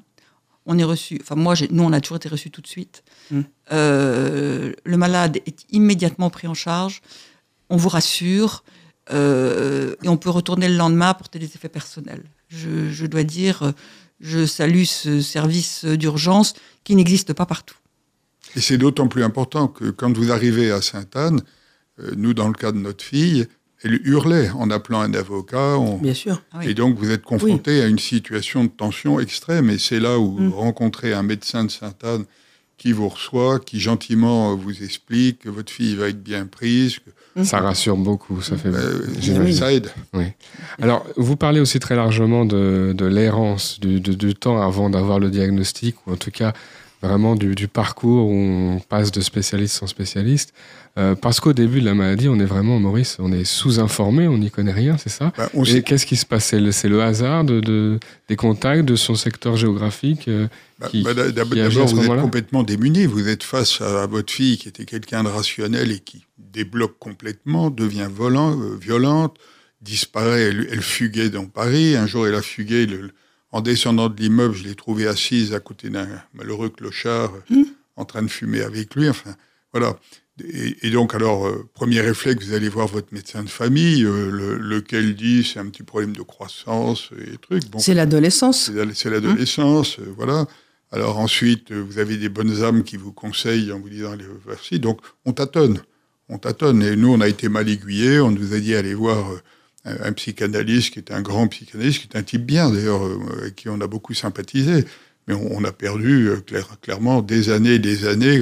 [0.70, 1.18] On est reçu.
[1.22, 3.04] Enfin, moi, j'ai- nous, on a toujours été reçus tout de suite.
[3.32, 3.42] Mm.
[3.72, 7.02] Euh, le malade est immédiatement pris en charge.
[7.70, 8.64] On vous rassure.
[9.10, 12.24] euh, et on peut retourner le lendemain apporter des effets personnels.
[12.50, 13.72] Je, je dois dire,
[14.20, 17.78] je salue ce service d'urgence qui n'existe pas partout.
[18.58, 21.42] Et c'est d'autant plus important que quand vous arrivez à Sainte-Anne,
[22.02, 23.48] euh, nous, dans le cas de notre fille,
[23.84, 25.78] elle hurlait en appelant un avocat.
[25.78, 26.42] on- Bien sûr.
[26.52, 26.70] Ah oui.
[26.70, 29.70] Et donc, vous êtes confronté à une situation de tension extrême.
[29.70, 30.50] Et c'est là où Mm.
[30.50, 32.26] vous rencontrez un médecin de Sainte-Anne
[32.78, 37.00] qui vous reçoit, qui gentiment vous explique que votre fille va être bien prise.
[37.00, 39.92] Que, Ça rassure beaucoup, ça fait euh, ça aide.
[40.82, 45.20] Alors, vous parlez aussi très largement de, de l'errance, du, du- du temps avant d'avoir
[45.20, 46.54] le diagnostic, ou en tout cas
[47.02, 50.54] vraiment du, du parcours où on passe de spécialiste en spécialiste.
[50.98, 54.40] Euh, parce qu'au début de la maladie, on est vraiment, Maurice, on est sous-informé, on
[54.40, 56.46] n'y connaît rien, c'est ça on Et qu'est-ce qui se passe?
[56.46, 60.48] C'est le, hasard de, de- des contacts, de son secteur géographique euh,
[60.80, 63.06] Bah, bah, D'abord, vous êtes complètement démuni.
[63.06, 66.98] Vous êtes face à, à votre fille qui était quelqu'un de rationnel et qui débloque
[66.98, 69.38] complètement, devient volant, euh, violente,
[69.84, 70.42] disparaît.
[70.50, 71.96] Elle, elle fuguait dans Paris.
[71.96, 72.88] Un jour, elle a fugué.
[72.88, 73.12] le-
[73.52, 77.64] en descendant de l'immeuble, je l'ai trouvée assise à côté d'un malheureux clochard euh,
[77.96, 79.10] en train de fumer avec lui.
[79.10, 79.36] Enfin,
[79.74, 79.98] voilà.
[80.44, 84.30] Et, et donc, alors, euh, premier réflexe, vous allez voir votre médecin de famille, euh,
[84.30, 87.68] le- lequel dit c'est un petit problème de croissance et trucs.
[87.72, 88.72] Bon, C'est l'adolescence.
[88.72, 90.46] c'est c'est l'adolescence, euh, voilà.
[90.92, 94.80] Alors ensuite, vous avez des bonnes âmes qui vous conseillent en vous disant allez, voici.
[94.80, 95.82] Donc on tâtonne,
[96.30, 96.84] on tâtonne.
[96.84, 98.20] Et nous, on a été mal aiguillés.
[98.22, 99.26] On nous a dit allez voir
[99.88, 103.20] un, un psychanalyste qui est un grand psychanalyste, qui est un type bien d'ailleurs, euh,
[103.42, 104.86] avec qui on a beaucoup sympathisé.
[105.28, 108.42] Mais on, on a perdu euh, clair- clairement des années et des années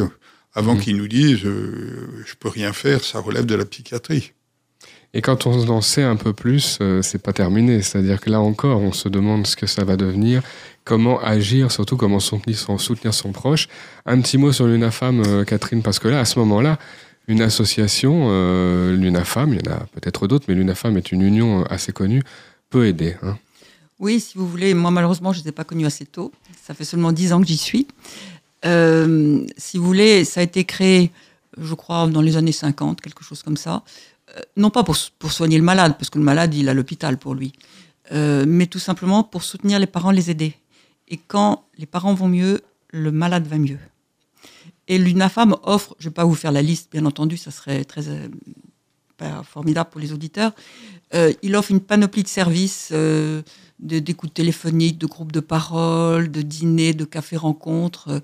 [0.53, 0.81] avant Mhm.
[0.81, 4.31] qu'ils nous disent euh, je peux rien faire, ça relève de la psychiatrie.
[5.13, 7.81] Et quand on en sait un peu plus, euh, c'est pas terminé.
[7.81, 10.41] C'est-à-dire que là encore, on se demande ce que ça va devenir,
[10.83, 13.69] comment agir, surtout comment soutenir son, soutenir son proche.
[14.05, 16.77] Un petit mot sur l'UNAFAM, euh, Catherine, parce que là, à ce moment-là,
[17.27, 21.61] une association, euh, l'UNAFAM, il y en a peut-être d'autres, mais l'UNAFAM est une union
[21.61, 22.21] euh, assez connue,
[22.69, 23.15] peut aider.
[23.23, 23.37] hein.
[23.99, 24.73] Oui, si vous voulez.
[24.73, 26.31] Moi, malheureusement, je ne les ai pas connus assez tôt.
[26.61, 27.87] Ça fait seulement dix ans que j'y suis.
[28.65, 31.11] Euh, si vous voulez, ça a été créé,
[31.57, 33.83] je crois, dans les années 50, quelque chose comme ça.
[34.57, 37.35] Non pas pour, pour soigner le malade, parce que le malade, il a l'hôpital pour
[37.35, 37.53] lui,
[38.11, 40.55] mais tout simplement pour soutenir les parents, les aider.
[41.07, 42.61] Et quand les parents vont mieux,
[42.91, 43.77] le malade va mieux.
[44.87, 47.83] Et l'UNAFAM offre, je ne vais pas vous faire la liste, bien entendu, ça serait
[47.85, 48.27] très euh,
[49.17, 50.51] pas formidable pour les auditeurs.
[51.13, 53.41] Euh, il offre une panoplie de services, euh,
[53.79, 58.21] d'écoute téléphonique, de groupes de parole, de dîners, de cafés-rencontres.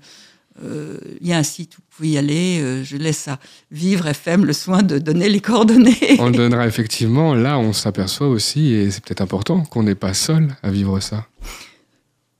[0.62, 2.82] Il y a un site où vous pouvez y aller.
[2.84, 3.38] Je laisse à
[3.70, 6.16] Vivre FM le soin de donner les coordonnées.
[6.18, 7.34] On le donnera effectivement.
[7.34, 11.26] Là, on s'aperçoit aussi, et c'est peut-être important, qu'on n'est pas seul à vivre ça.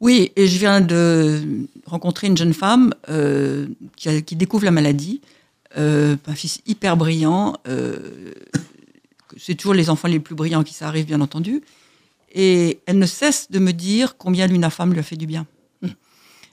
[0.02, 5.20] Oui, et je viens de rencontrer une jeune femme euh, qui, découvre la maladie,
[5.78, 7.56] euh, un fils hyper brillant.
[7.68, 8.32] euh,
[9.36, 11.62] c'est toujours les enfants les plus brillants qui ça arrive, bien entendu.
[12.34, 15.46] Et elle ne cesse de me dire combien l'UNAFAM lui a fait du bien.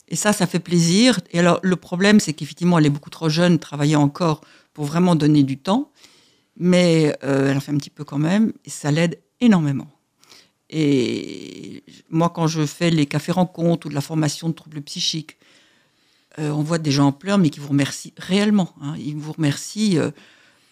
[0.10, 1.20] Et ça, ça fait plaisir.
[1.32, 4.42] Et alors, le problème, c'est qu'effectivement, elle est beaucoup trop jeune, travailler encore
[4.76, 5.92] pour vraiment donner du temps.
[6.56, 9.88] Mais elle en fait un petit peu quand même, et ça l'aide énormément.
[10.70, 15.38] Et moi, quand je fais les cafés rencontres ou de la formation de troubles psychiques,
[16.38, 18.74] euh, on voit des gens en pleurs, mais qui vous remercient réellement.
[18.82, 18.94] hein.
[19.04, 20.12] Ils vous remercient euh,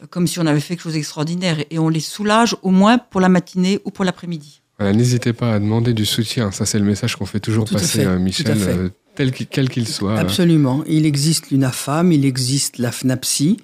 [0.09, 1.57] comme si on avait fait quelque chose d'extraordinaire.
[1.71, 4.61] Et on les soulage au moins pour la matinée ou pour l'après-midi.
[4.77, 6.51] Voilà, N'hésitez pas à demander du soutien.
[6.51, 9.31] Ça, c'est le message qu'on fait toujours Tout à passer, fait, à Michel, euh, tel
[9.31, 10.15] qu'il- quel qu'il soit.
[10.19, 10.83] Absolument.
[10.87, 13.57] Il existe l'UNAFAM, il existe la FNAPSI,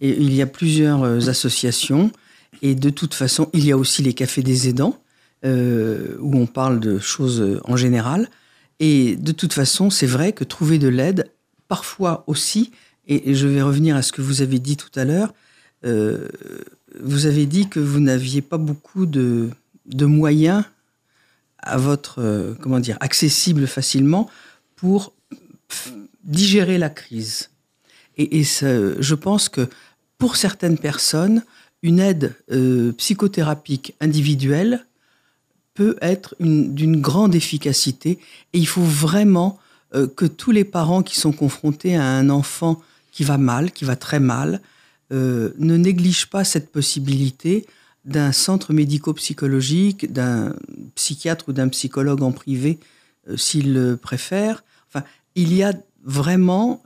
[0.00, 2.12] et il y a plusieurs associations.
[2.60, 5.00] Et de toute façon, il y a aussi les cafés des aidants,
[5.44, 8.28] où on parle de choses euh, en général.
[8.80, 11.30] Et de toute façon, c'est vrai que trouver de l'aide,
[11.68, 12.72] parfois aussi,
[13.06, 15.32] Et, je vais revenir à ce que vous avez dit tout à l'heure.
[15.84, 16.28] Euh,
[17.00, 19.50] vous avez dit que vous n'aviez pas beaucoup de,
[20.00, 20.64] moyens
[21.58, 24.28] à votre, euh, comment dire, accessibles facilement
[24.76, 25.14] pour
[26.24, 27.50] digérer la crise.
[28.16, 29.68] Et, et je pense que
[30.18, 31.42] pour certaines personnes,
[31.82, 34.84] une aide euh, psychothérapique individuelle
[35.78, 38.18] peut être d'une grande efficacité
[38.52, 39.60] et il faut vraiment
[39.94, 43.84] euh, que tous les parents qui sont confrontés à un enfant qui va mal, qui
[43.84, 44.60] va très mal,
[45.12, 47.64] euh, ne négligent pas cette possibilité
[48.04, 50.56] d'un centre médico-psychologique, d'un
[50.96, 52.80] psychiatre ou d'un psychologue en privé,
[53.36, 54.64] s'ils le préfèrent.
[54.88, 55.04] Enfin,
[55.36, 56.82] il y a vraiment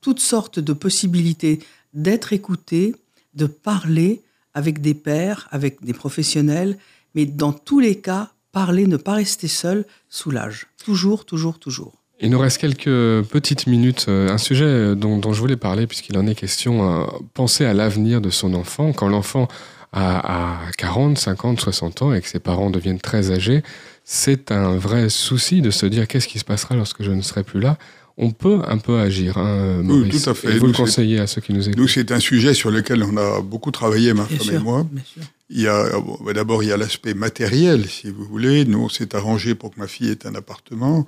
[0.00, 1.60] toutes sortes de possibilités
[1.94, 2.96] d'être écouté,
[3.34, 6.76] de parler avec des pairs, avec des professionnels,
[7.16, 10.66] mais dans tous les cas, parler, ne pas rester seul, soulage.
[10.84, 11.94] Toujours, toujours, toujours.
[12.20, 14.06] Il nous reste quelques petites minutes.
[14.08, 18.20] Euh, un sujet dont, je voulais parler, puisqu'il en est question, euh, penser à l'avenir
[18.20, 18.92] de son enfant.
[18.92, 19.48] Quand l'enfant
[19.92, 23.62] a, 40, 50, 60 ans et que ses parents deviennent très âgés,
[24.04, 27.42] c'est un vrai souci de se dire qu'est-ce qui se passera lorsque je ne serai
[27.42, 27.76] plus là
[28.18, 29.36] on peut un peu agir.
[29.36, 30.56] Hein, oui, tout à fait.
[30.56, 31.78] Et vous le conseillez à ceux qui nous écoutent.
[31.78, 34.86] Nous, c'est un sujet sur lequel on a beaucoup travaillé, ma femme et moi.
[35.50, 35.90] Il y a,
[36.24, 38.64] bah, d'abord, il y a l'aspect matériel, si vous voulez.
[38.64, 41.06] Nous, on s'est arrangé pour que ma fille ait un appartement.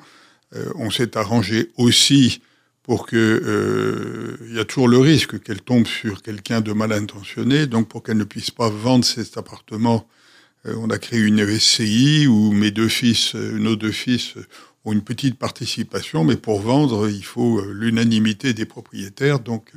[0.54, 2.40] Euh, on s'est arrangé aussi
[2.82, 6.92] pour que euh, il y a toujours le risque qu'elle tombe sur quelqu'un de mal
[6.92, 7.66] intentionné.
[7.66, 10.06] Donc, pour qu'elle ne puisse pas vendre cet appartement,
[10.66, 14.34] euh, on a créé une SCI où mes deux fils, nos deux fils
[14.92, 19.40] une petite participation, mais pour vendre, il faut euh, l'unanimité des propriétaires.
[19.40, 19.70] Donc,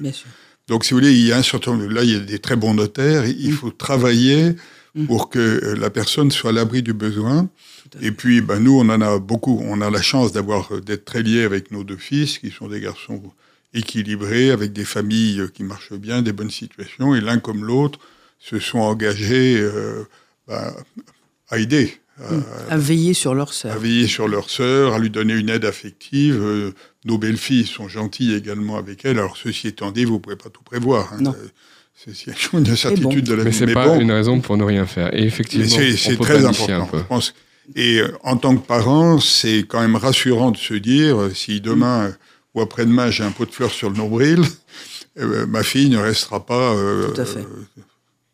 [0.67, 2.55] donc, si vous voulez, il y a un certain là, il y a des très
[2.55, 3.25] bons notaires.
[3.25, 3.55] Il mm.
[3.55, 4.55] faut travailler
[4.95, 5.05] mm.
[5.05, 7.49] pour que euh, la personne soit à l'abri du besoin.
[8.01, 9.59] Et puis, ben, nous, on en a beaucoup.
[9.63, 12.67] On a la chance d'avoir euh, d'être très liés avec nos deux fils, qui sont
[12.67, 13.21] des garçons
[13.73, 17.15] équilibrés, avec des familles qui marchent bien, des bonnes situations.
[17.15, 17.99] Et l'un comme l'autre
[18.39, 19.65] se sont engagés
[20.47, 20.73] ben,
[21.49, 22.01] à aider
[22.69, 23.73] à veiller sur leur sœur.
[23.73, 26.39] À veiller sur leur sœur, à lui donner une aide affective.
[26.41, 26.71] Euh,
[27.05, 29.19] nos belles-filles sont gentilles également avec elle.
[29.19, 31.13] Alors, ceci étant dit, vous ne pouvez pas tout prévoir.
[31.13, 31.21] Hein.
[31.21, 31.35] Non.
[31.95, 33.49] C'est une incertitude de la vie.
[33.49, 35.13] Mais ce n'est pas une raison pour ne rien faire.
[35.13, 36.89] Et effectivement, c'est très important.
[36.93, 37.33] Je pense.
[37.75, 41.61] Et euh, en tant que parent, c'est quand même rassurant de se dire, euh, si
[41.61, 42.11] demain
[42.55, 44.41] ou après-demain j'ai un pot de fleurs sur le nombril,
[45.47, 46.75] ma fille ne restera pas
[47.13, 47.45] Tout à fait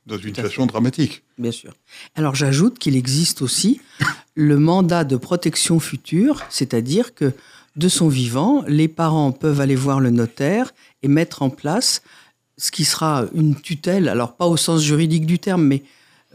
[0.07, 1.23] dans une situation dramatique.
[1.37, 1.73] Bien sûr.
[2.15, 3.81] Alors j'ajoute qu'il existe aussi
[4.35, 7.33] le mandat de protection future, c'est-à-dire que
[7.75, 12.01] de son vivant, les parents peuvent aller voir le notaire et mettre en place
[12.57, 15.83] ce qui sera une tutelle, alors pas au sens juridique du terme, mais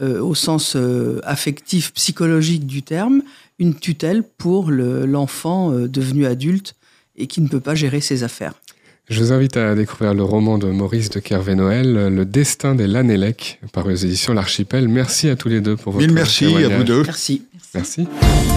[0.01, 3.23] euh, au sens euh, affectif, psychologique du terme,
[3.59, 6.75] une tutelle pour l'enfant euh, devenu adulte
[7.17, 8.55] et qui ne peut pas gérer ses affaires.
[9.11, 13.61] Je vous invite à découvrir le roman de Maurice de Kervé-Noël, Le destin des Lanélec,
[13.73, 14.87] par les éditions L'Archipel.
[14.89, 17.03] Merci à tous les deux pour votre Mille merci à vous deux.
[17.03, 17.43] Merci.
[17.75, 18.07] Merci.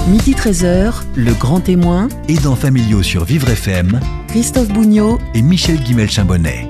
[0.08, 2.10] Midi 13h, Le Grand Témoin.
[2.29, 3.99] Aidants familiaux sur Vivre FM.
[4.27, 5.19] Christophe Bougnot.
[5.34, 6.67] Et Michel Guimel-Chambonnet.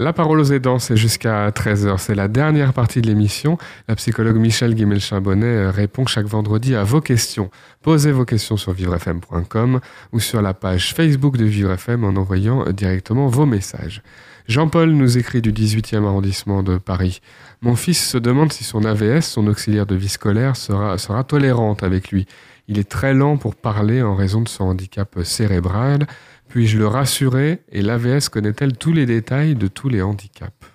[0.00, 1.98] La parole aux aidants, c'est jusqu'à 13h.
[1.98, 3.58] C'est la dernière partie de l'émission.
[3.86, 7.50] La psychologue Michel Guimel-Chambonnet euh, répond chaque vendredi à vos questions.
[7.82, 9.80] Posez vos questions sur vivrefm.com
[10.14, 14.00] ou sur la page Facebook de Vivre FM en envoyant directement vos messages.
[14.48, 17.20] Jean-Paul nous écrit du 18e arrondissement de Paris.
[17.60, 21.82] Mon fils se demande si son AVS, son auxiliaire de vie scolaire, sera, sera tolérante
[21.82, 22.26] avec lui.
[22.68, 26.06] Il est très lent pour parler en raison de son handicap cérébral.
[26.50, 30.66] Puis-je le rassurer et l'AVS connaît-elle tous les détails de tous les handicaps?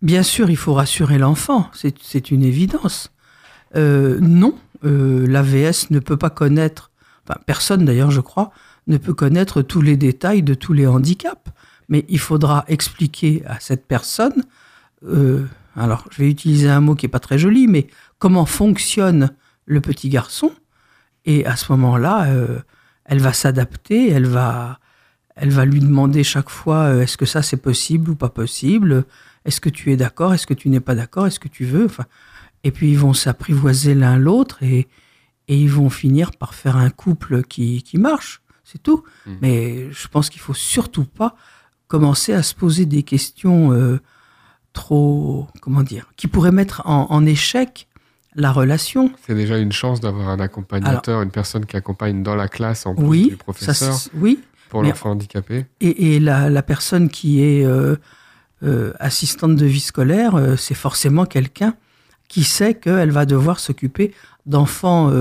[0.00, 3.12] Bien sûr, il faut rassurer l'enfant, c'est une évidence.
[3.76, 6.90] Euh, non, euh, l'AVS ne peut pas connaître,
[7.22, 8.50] enfin, personne d'ailleurs je crois,
[8.86, 11.50] ne peut connaître tous les détails de tous les handicaps.
[11.90, 14.44] Mais il faudra expliquer à cette personne,
[15.06, 15.44] euh,
[15.76, 19.34] alors je vais utiliser un mot qui n'est pas très joli, mais comment fonctionne
[19.66, 20.50] le petit garçon.
[21.26, 22.26] Et à ce moment-là,
[23.04, 24.78] elle va s'adapter, elle va,
[25.40, 29.04] elle va lui demander chaque fois euh, est-ce que ça c'est possible ou pas possible?
[29.44, 30.34] Est-ce que tu es d'accord?
[30.34, 31.26] Est-ce que tu n'es pas d'accord?
[31.26, 31.86] Est-ce que tu veux?
[31.86, 32.04] Enfin,
[32.62, 34.86] Et puis ils vont s'apprivoiser l'un l'autre et,
[35.48, 38.42] et ils vont finir par faire un couple qui, qui marche.
[38.64, 39.02] C'est tout.
[39.26, 39.32] Mmh.
[39.40, 41.36] Mais je pense qu'il faut surtout pas
[41.88, 43.98] commencer à se poser des questions euh,
[44.72, 47.88] trop, comment dire, qui pourraient mettre en, échec
[48.36, 49.10] la relation.
[49.26, 52.94] C'est déjà une chance d'avoir un accompagnateur, une personne qui accompagne dans la classe en
[52.94, 53.74] plus oui, du professeur.
[53.74, 54.38] Ça, oui,
[54.70, 55.66] pour l'enfant handicapé.
[55.80, 57.96] Et, et la, la, personne qui est euh,
[58.62, 61.74] euh, assistante de vie scolaire, euh, c'est forcément quelqu'un
[62.28, 64.14] qui sait qu'elle va devoir s'occuper
[64.46, 65.12] d'enfants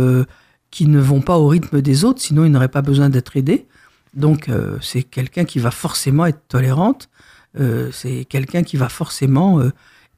[0.70, 3.66] qui ne vont pas au rythme des autres, sinon ils n'auraient pas besoin d'être aidés.
[4.14, 4.48] Donc
[4.80, 7.10] c'est quelqu'un qui va forcément être tolérante,
[7.92, 9.60] c'est quelqu'un qui va forcément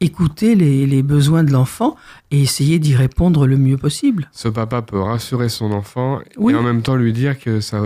[0.00, 1.96] écouter les, les besoins de l'enfant
[2.30, 4.28] et essayer d'y répondre le mieux possible.
[4.32, 6.52] Ce papa peut rassurer son enfant Oui.
[6.52, 7.84] et en même temps lui dire que ça,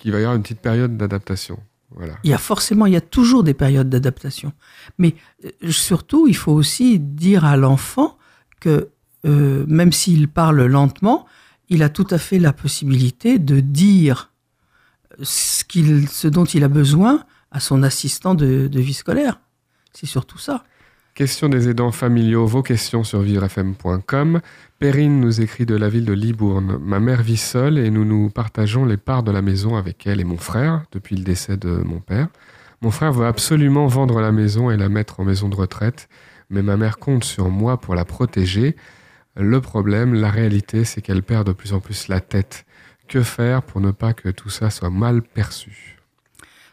[0.00, 1.60] qu'il va y avoir une petite période d'adaptation.
[1.94, 2.14] Voilà.
[2.24, 4.52] Il y a forcément, il y a toujours des périodes d'adaptation.
[4.98, 8.18] Mais euh, surtout, il faut aussi dire à l'enfant
[8.60, 8.88] que
[9.26, 11.26] euh, même s'il parle lentement,
[11.68, 14.32] il a tout à fait la possibilité de dire
[15.22, 19.40] ce, qu'il, ce dont il a besoin à son assistant de, de vie scolaire.
[19.92, 20.64] C'est surtout ça.
[21.14, 24.40] Question des aidants familiaux, vos questions sur vivrefm.com.
[24.80, 26.78] Perrine nous écrit de la ville de Libourne.
[26.80, 30.22] Ma mère vit seule et nous nous partageons les parts de la maison avec elle
[30.22, 32.28] et mon frère depuis le décès de mon père.
[32.80, 36.08] Mon frère veut absolument vendre la maison et la mettre en maison de retraite,
[36.48, 38.74] mais ma mère compte sur moi pour la protéger.
[39.36, 42.64] Le problème, la réalité, c'est qu'elle perd de plus en plus la tête.
[43.06, 45.98] Que faire pour ne pas que tout ça soit mal perçu?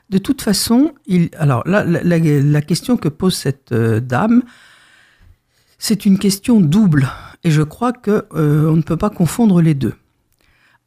[0.10, 4.44] De toute façon, la question que pose cette euh, dame,
[5.78, 7.10] c'est une question double,
[7.44, 9.94] et je crois que euh, on ne peut pas confondre les deux.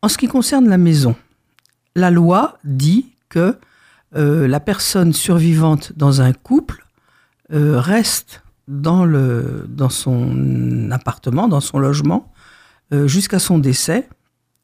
[0.02, 1.14] En ce qui concerne la maison,
[1.94, 3.56] la loi dit que
[4.16, 6.84] euh, la personne survivante dans un couple
[7.52, 9.06] euh, reste dans,
[9.66, 12.32] dans son appartement, dans son logement,
[12.92, 14.08] jusqu'à son décès,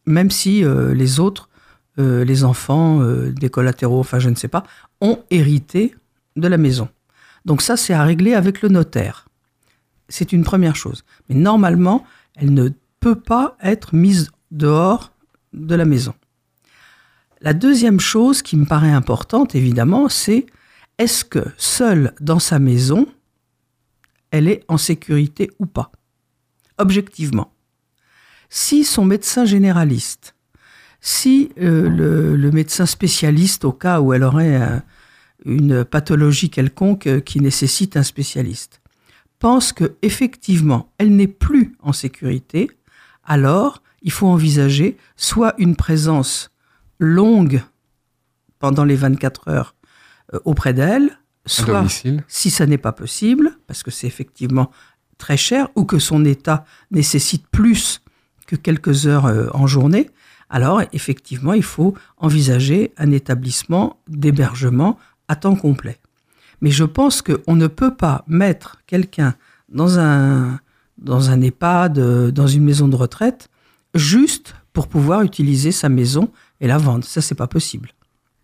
[0.04, 1.48] même si les autres,
[1.96, 4.62] les enfants, des collatéraux, enfin je ne sais pas,
[5.00, 5.92] ont hérité
[6.36, 6.88] de la maison.
[7.44, 9.25] Donc ça, c'est à régler avec le notaire.
[10.08, 11.04] C'est une première chose.
[11.28, 12.04] Mais normalement,
[12.36, 12.68] elle ne
[13.00, 15.12] peut pas être mise dehors
[15.52, 16.14] de la maison.
[17.40, 20.46] La deuxième chose qui me paraît importante, évidemment, c'est
[20.98, 23.06] est-ce que seule dans sa maison,
[24.30, 25.92] elle est en sécurité ou pas?
[26.78, 27.52] Objectivement.
[28.48, 30.34] Si son médecin généraliste,
[31.00, 31.88] si euh,
[32.36, 34.82] le, médecin spécialiste, au cas où elle aurait un-
[35.44, 38.80] une pathologie quelconque euh, qui nécessite un spécialiste,
[39.38, 42.70] pense que effectivement elle n'est plus en sécurité,
[43.24, 46.50] alors il faut envisager soit une présence
[46.98, 47.62] longue
[48.58, 49.74] pendant les 24 heures
[50.34, 51.84] euh, auprès d'elle, soit
[52.28, 54.70] si ça n'est pas possible, parce que c'est effectivement
[55.18, 58.02] très cher, ou que son état nécessite plus
[58.46, 60.10] que quelques heures euh, en journée,
[60.48, 65.98] alors effectivement, il faut envisager un établissement d'hébergement à temps complet.
[66.60, 69.34] Mais je pense qu'on ne peut pas mettre quelqu'un
[69.68, 70.60] dans un,
[70.98, 73.48] dans un EHPAD, euh, dans une maison de retraite,
[73.94, 77.04] juste pour pouvoir utiliser sa maison et la vendre.
[77.04, 77.90] Ça, c'est pas possible.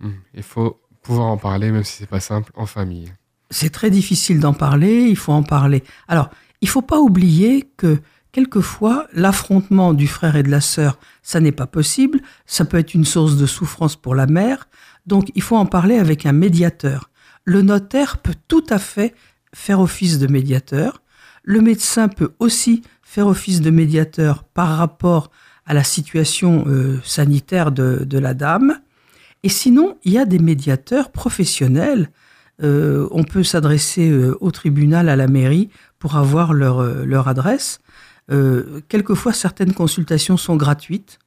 [0.00, 0.12] Hmm.
[0.34, 3.12] Il faut pouvoir en parler, même si c'est pas simple, en famille.
[3.50, 5.84] c'est très difficile d'en parler, il faut en parler.
[6.08, 6.30] Alors,
[6.62, 8.00] il faut pas oublier que
[8.32, 12.94] quelquefois, l'affrontement du frère et de la sœur, ça n'est pas possible, ça peut être
[12.94, 14.68] une source de souffrance pour la mère,
[15.06, 17.10] donc il faut en parler avec un médiateur.
[17.44, 19.14] Le notaire peut tout à fait
[19.54, 21.02] faire office de médiateur,
[21.42, 25.30] le médecin peut aussi faire office de médiateur par rapport
[25.66, 28.80] à la situation euh, sanitaire de, la dame,
[29.42, 32.10] et sinon, il y a des médiateurs professionnels
[32.62, 37.80] euh, on peut s'adresser euh, au tribunal, à la mairie, pour avoir leur, leur adresse.
[38.88, 41.18] Quelquefois, certaines consultations sont gratuites.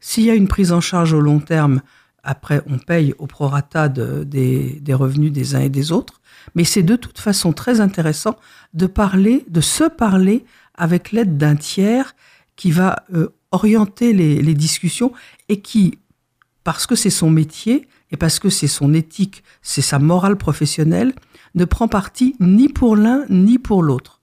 [0.00, 1.82] S'il y a une prise en charge au long terme,
[2.30, 6.20] après, on paye au prorata de- des, revenus des uns et des autres.
[6.54, 8.36] Mais c'est de toute façon très intéressant
[8.74, 12.14] de parler, de se parler avec l'aide d'un tiers
[12.54, 15.12] qui va euh, orienter les discussions
[15.48, 15.98] et qui,
[16.64, 21.14] parce que c'est son métier et parce que c'est son éthique, c'est sa morale professionnelle,
[21.54, 24.20] ne prend parti ni pour l'un ni pour l'autre.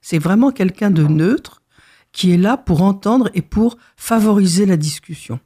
[0.00, 1.62] C'est vraiment quelqu'un de neutre
[2.12, 5.40] qui est là pour entendre et pour favoriser la discussion.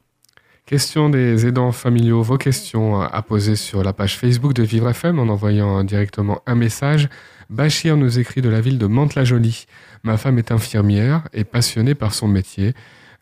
[0.67, 5.17] Question des aidants familiaux, vos questions à poser sur la page Facebook de Vivre FM
[5.17, 7.07] en envoyant directement un message.
[7.49, 9.65] Bachir nous écrit de la ville de Mantes-la-Jolie.
[10.03, 12.73] Ma femme est infirmière et passionnée par son métier,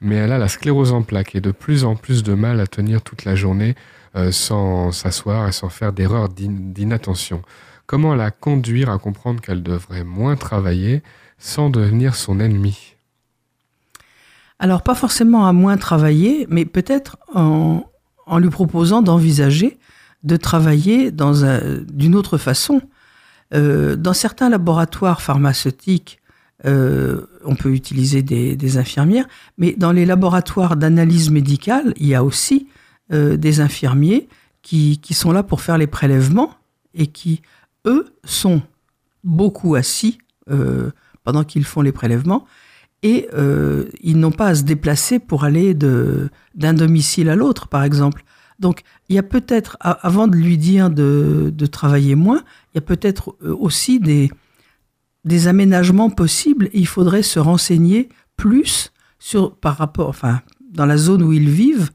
[0.01, 2.65] mais elle a la sclérose en plaques et de plus en plus de mal à
[2.65, 3.75] tenir toute la journée
[4.15, 7.43] euh, sans s'asseoir et sans faire d'erreurs d'in- d'inattention.
[7.85, 11.03] Comment la conduire à comprendre qu'elle devrait moins travailler
[11.37, 12.94] sans devenir son ennemi?
[14.59, 17.83] Alors, pas forcément à moins travailler, mais peut-être en,
[18.25, 19.77] en lui proposant d'envisager
[20.25, 22.81] de travailler d'une autre façon.
[23.53, 26.19] Euh, dans certains laboratoires pharmaceutiques,
[26.65, 29.27] euh, on peut utiliser des, infirmières,
[29.57, 32.67] mais dans les laboratoires d'analyse médicale, il y a aussi
[33.13, 34.27] euh, des infirmiers
[34.63, 36.55] qui, sont là pour faire les prélèvements
[36.95, 37.43] et qui,
[37.85, 38.63] eux, sont
[39.23, 40.17] beaucoup assis
[41.23, 42.45] pendant qu'ils font les prélèvements
[43.11, 47.67] et euh, ils n'ont pas à se déplacer pour aller de- d'un domicile à l'autre,
[47.67, 48.23] par exemple.
[48.57, 52.41] Donc, il y a peut-être, avant de lui dire de, de travailler moins,
[52.73, 54.31] il y a peut-être euh, aussi des,
[55.23, 56.69] des aménagements possibles.
[56.73, 60.41] Il faudrait se renseigner plus sur, par rapport, enfin,
[60.71, 61.91] dans la zone où ils vivent,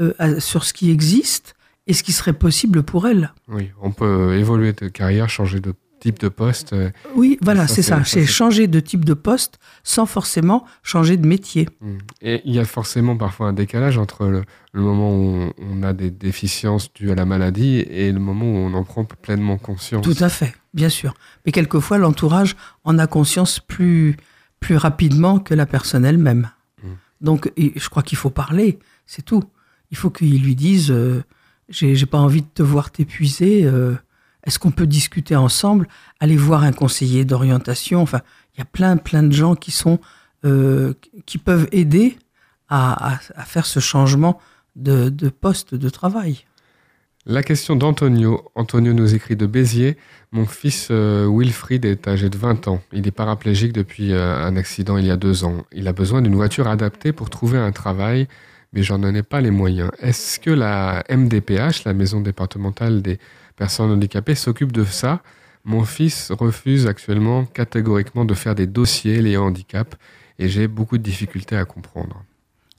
[0.00, 1.54] euh, sur ce qui existe
[1.86, 3.32] et ce qui serait possible pour elles.
[3.48, 6.72] Oui, on peut évoluer de carrière, changer de type de poste.
[6.72, 8.04] euh, Oui, voilà, c'est ça.
[8.04, 11.68] C'est changer de type de poste sans forcément changer de métier.
[11.80, 11.96] Mm.
[12.22, 14.42] Et il y a forcément parfois un décalage entre le,
[14.72, 18.44] le moment où on, on a des déficiences dues à la maladie et le moment
[18.46, 20.04] où on en prend pleinement conscience.
[20.04, 21.14] Tout à fait, bien sûr.
[21.46, 24.16] Mais quelquefois, l'entourage en a conscience plus,
[24.60, 26.50] plus rapidement que la personne elle-même.
[26.82, 26.88] Mm.
[27.20, 29.42] Donc, je crois qu'il faut parler, c'est tout.
[29.90, 31.24] Il faut qu'ils lui disent euh,
[31.70, 33.64] j'ai j'ai pas envie de te voir t'épuiser.
[33.64, 33.94] euh,
[34.48, 35.86] Est-ce qu'on peut discuter ensemble
[36.20, 38.00] Aller voir un conseiller d'orientation?
[38.00, 38.22] Enfin,
[38.54, 40.00] il y a plein, plein de gens qui sont
[40.46, 40.94] euh,
[41.26, 42.16] qui peuvent aider
[42.70, 44.40] à, à- faire ce changement
[44.74, 46.44] de, de poste de travail.
[47.26, 48.50] La question d'Antonio.
[48.54, 49.98] Antonio nous écrit de Béziers.
[50.32, 52.80] Mon fils euh, Wilfried est âgé de 20 ans.
[52.92, 55.64] Il est paraplégique depuis euh, un accident il y a deux ans.
[55.72, 58.28] Il a besoin d'une voiture adaptée pour trouver un travail,
[58.72, 59.90] mais j'en ai pas les moyens.
[60.00, 63.18] Est-ce que la MDPH, la Maison départementale des
[63.58, 65.22] personnes handicapées, s'occupe de ça
[65.64, 69.96] Mon fils refuse actuellement catégoriquement de faire des dossiers liés au handicap
[70.38, 72.24] et j'ai beaucoup de difficultés à comprendre.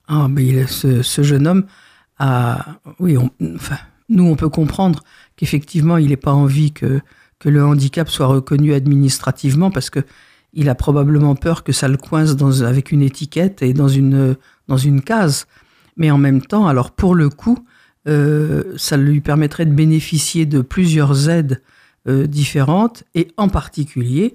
[0.07, 1.65] Ah, mais ce, ce jeune homme
[2.17, 2.79] a.
[2.99, 3.77] Oui, on- enfin,
[4.09, 5.03] nous, on peut comprendre
[5.35, 7.01] qu'effectivement, il n'est pas envie que,
[7.39, 9.99] que le handicap soit reconnu administrativement parce que
[10.53, 14.35] il a probablement peur que ça le coince avec une étiquette et dans une,
[14.67, 15.45] dans une case.
[15.95, 17.59] Mais en même temps, alors pour le coup,
[18.07, 21.61] euh, ça lui permettrait de bénéficier de plusieurs aides
[22.07, 24.33] euh, différentes et en particulier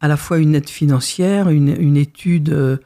[0.00, 2.76] à la fois une aide financière, une, étude euh,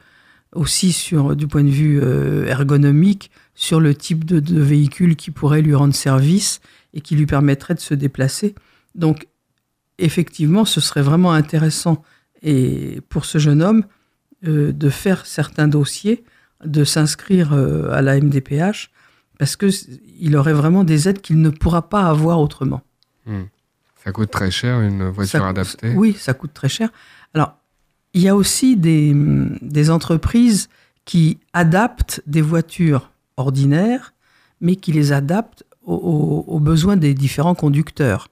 [0.51, 2.01] aussi sur, du point de vue
[2.45, 6.59] ergonomique sur le type de, de véhicule qui pourrait lui rendre service
[6.93, 8.53] et qui lui permettrait de se déplacer.
[8.95, 9.27] Donc,
[9.97, 12.03] effectivement, ce serait vraiment intéressant
[12.41, 13.85] et pour ce jeune homme
[14.43, 16.25] de faire certains dossiers,
[16.65, 18.89] de s'inscrire à la MDPH,
[19.37, 22.81] parce que c- il aurait vraiment des aides qu'il ne pourra pas avoir autrement.
[23.25, 23.43] Hmm.
[24.03, 25.93] Ça coûte très cher une voiture Ça- adaptée.
[25.95, 26.89] Oui, ça coûte très cher.
[27.33, 27.55] Alors,
[28.13, 29.13] il y a aussi des,
[29.61, 30.69] des entreprises
[31.05, 34.13] qui adaptent des voitures ordinaires,
[34.61, 38.29] mais qui les adaptent aux besoins des différents conducteurs.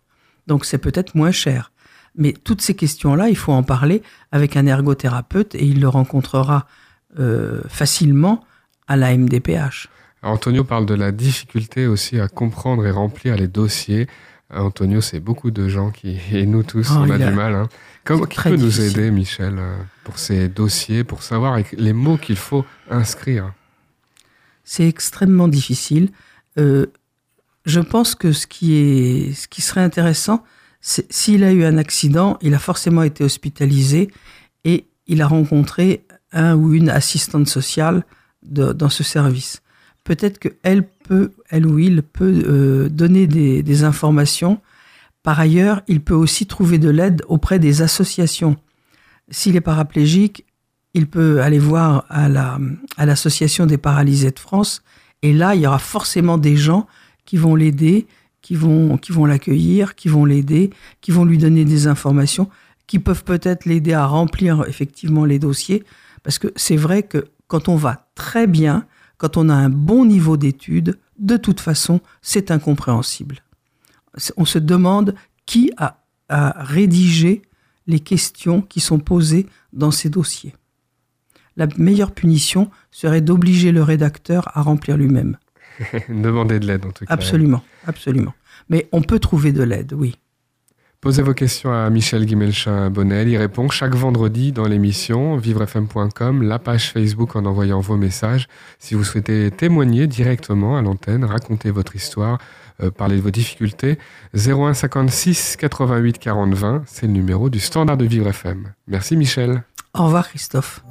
[0.47, 1.71] Donc, c'est peut-être moins cher.
[2.15, 4.01] Mais toutes ces questions-là, il faut en parler
[4.31, 6.65] avec un ergothérapeute et il le rencontrera
[7.19, 8.43] euh, facilement
[8.87, 9.87] à la MDPH.
[10.23, 14.07] Antonio parle de la difficulté aussi à comprendre et remplir les dossiers.
[14.53, 17.55] Antonio, c'est beaucoup de gens qui, et nous tous, Oh, on a du mal.
[17.55, 17.69] Hein.
[18.03, 22.35] Comment, qui peut nous aider, Michel, euh, pour ces dossiers, pour savoir les mots qu'il
[22.35, 23.53] faut inscrire?
[24.63, 26.09] C'est extrêmement difficile.
[26.57, 26.85] Euh,
[27.65, 30.43] je pense que ce qui, est, ce qui serait intéressant,
[30.81, 34.11] c'est s'il a eu un accident, il a forcément été hospitalisé
[34.65, 38.03] et il a rencontré un ou une assistante sociale
[38.43, 39.61] de- dans ce service.
[40.03, 44.59] Peut-être qu'elle peut, elle ou il peut euh, donner des, des informations.
[45.23, 48.57] Par ailleurs, il peut aussi trouver de l'aide auprès des associations.
[49.29, 50.45] S'il est paraplégique,
[50.93, 52.59] il peut aller voir à la,
[52.97, 54.83] à l'association des paralysés de France.
[55.21, 56.87] Et là, il y aura forcément des gens
[57.25, 58.05] qui vont l'aider,
[58.41, 62.49] qui vont, qui vont l'accueillir, qui vont l'aider, qui vont lui donner des informations,
[62.85, 65.83] qui peuvent peut-être l'aider à remplir effectivement les dossiers.
[66.23, 68.85] Parce que c'est vrai que quand on va très bien,
[69.23, 73.39] quand on a un bon niveau d'études, de toute façon, c'est incompréhensible.
[74.35, 75.15] On se demande
[75.45, 77.41] qui a, a rédigé
[77.87, 80.53] les questions qui sont posées dans ces dossiers.
[81.55, 85.37] La meilleure punition serait d'obliger le rédacteur à remplir lui-même.
[86.09, 87.13] Demander de l'aide, en tout cas.
[87.13, 88.33] Absolument, absolument.
[88.67, 90.17] Mais on peut trouver de l'aide, oui.
[91.03, 93.27] Posez vos questions à Michel Guimelchin-Bonnel.
[93.27, 98.47] Il répond chaque vendredi dans l'émission vivrefm.com, la page Facebook en envoyant vos messages.
[98.79, 102.37] Si vous souhaitez témoigner directement à l'antenne, raconter votre histoire,
[102.81, 103.99] euh, parler de vos difficultés,
[104.33, 108.71] 01 56 88 40 20, c'est le numéro du standard de Vivre FM.
[108.87, 109.63] Merci Michel.
[109.93, 110.85] Au revoir Christophe.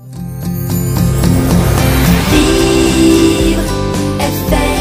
[2.31, 3.63] Vivre
[4.21, 4.72] FM.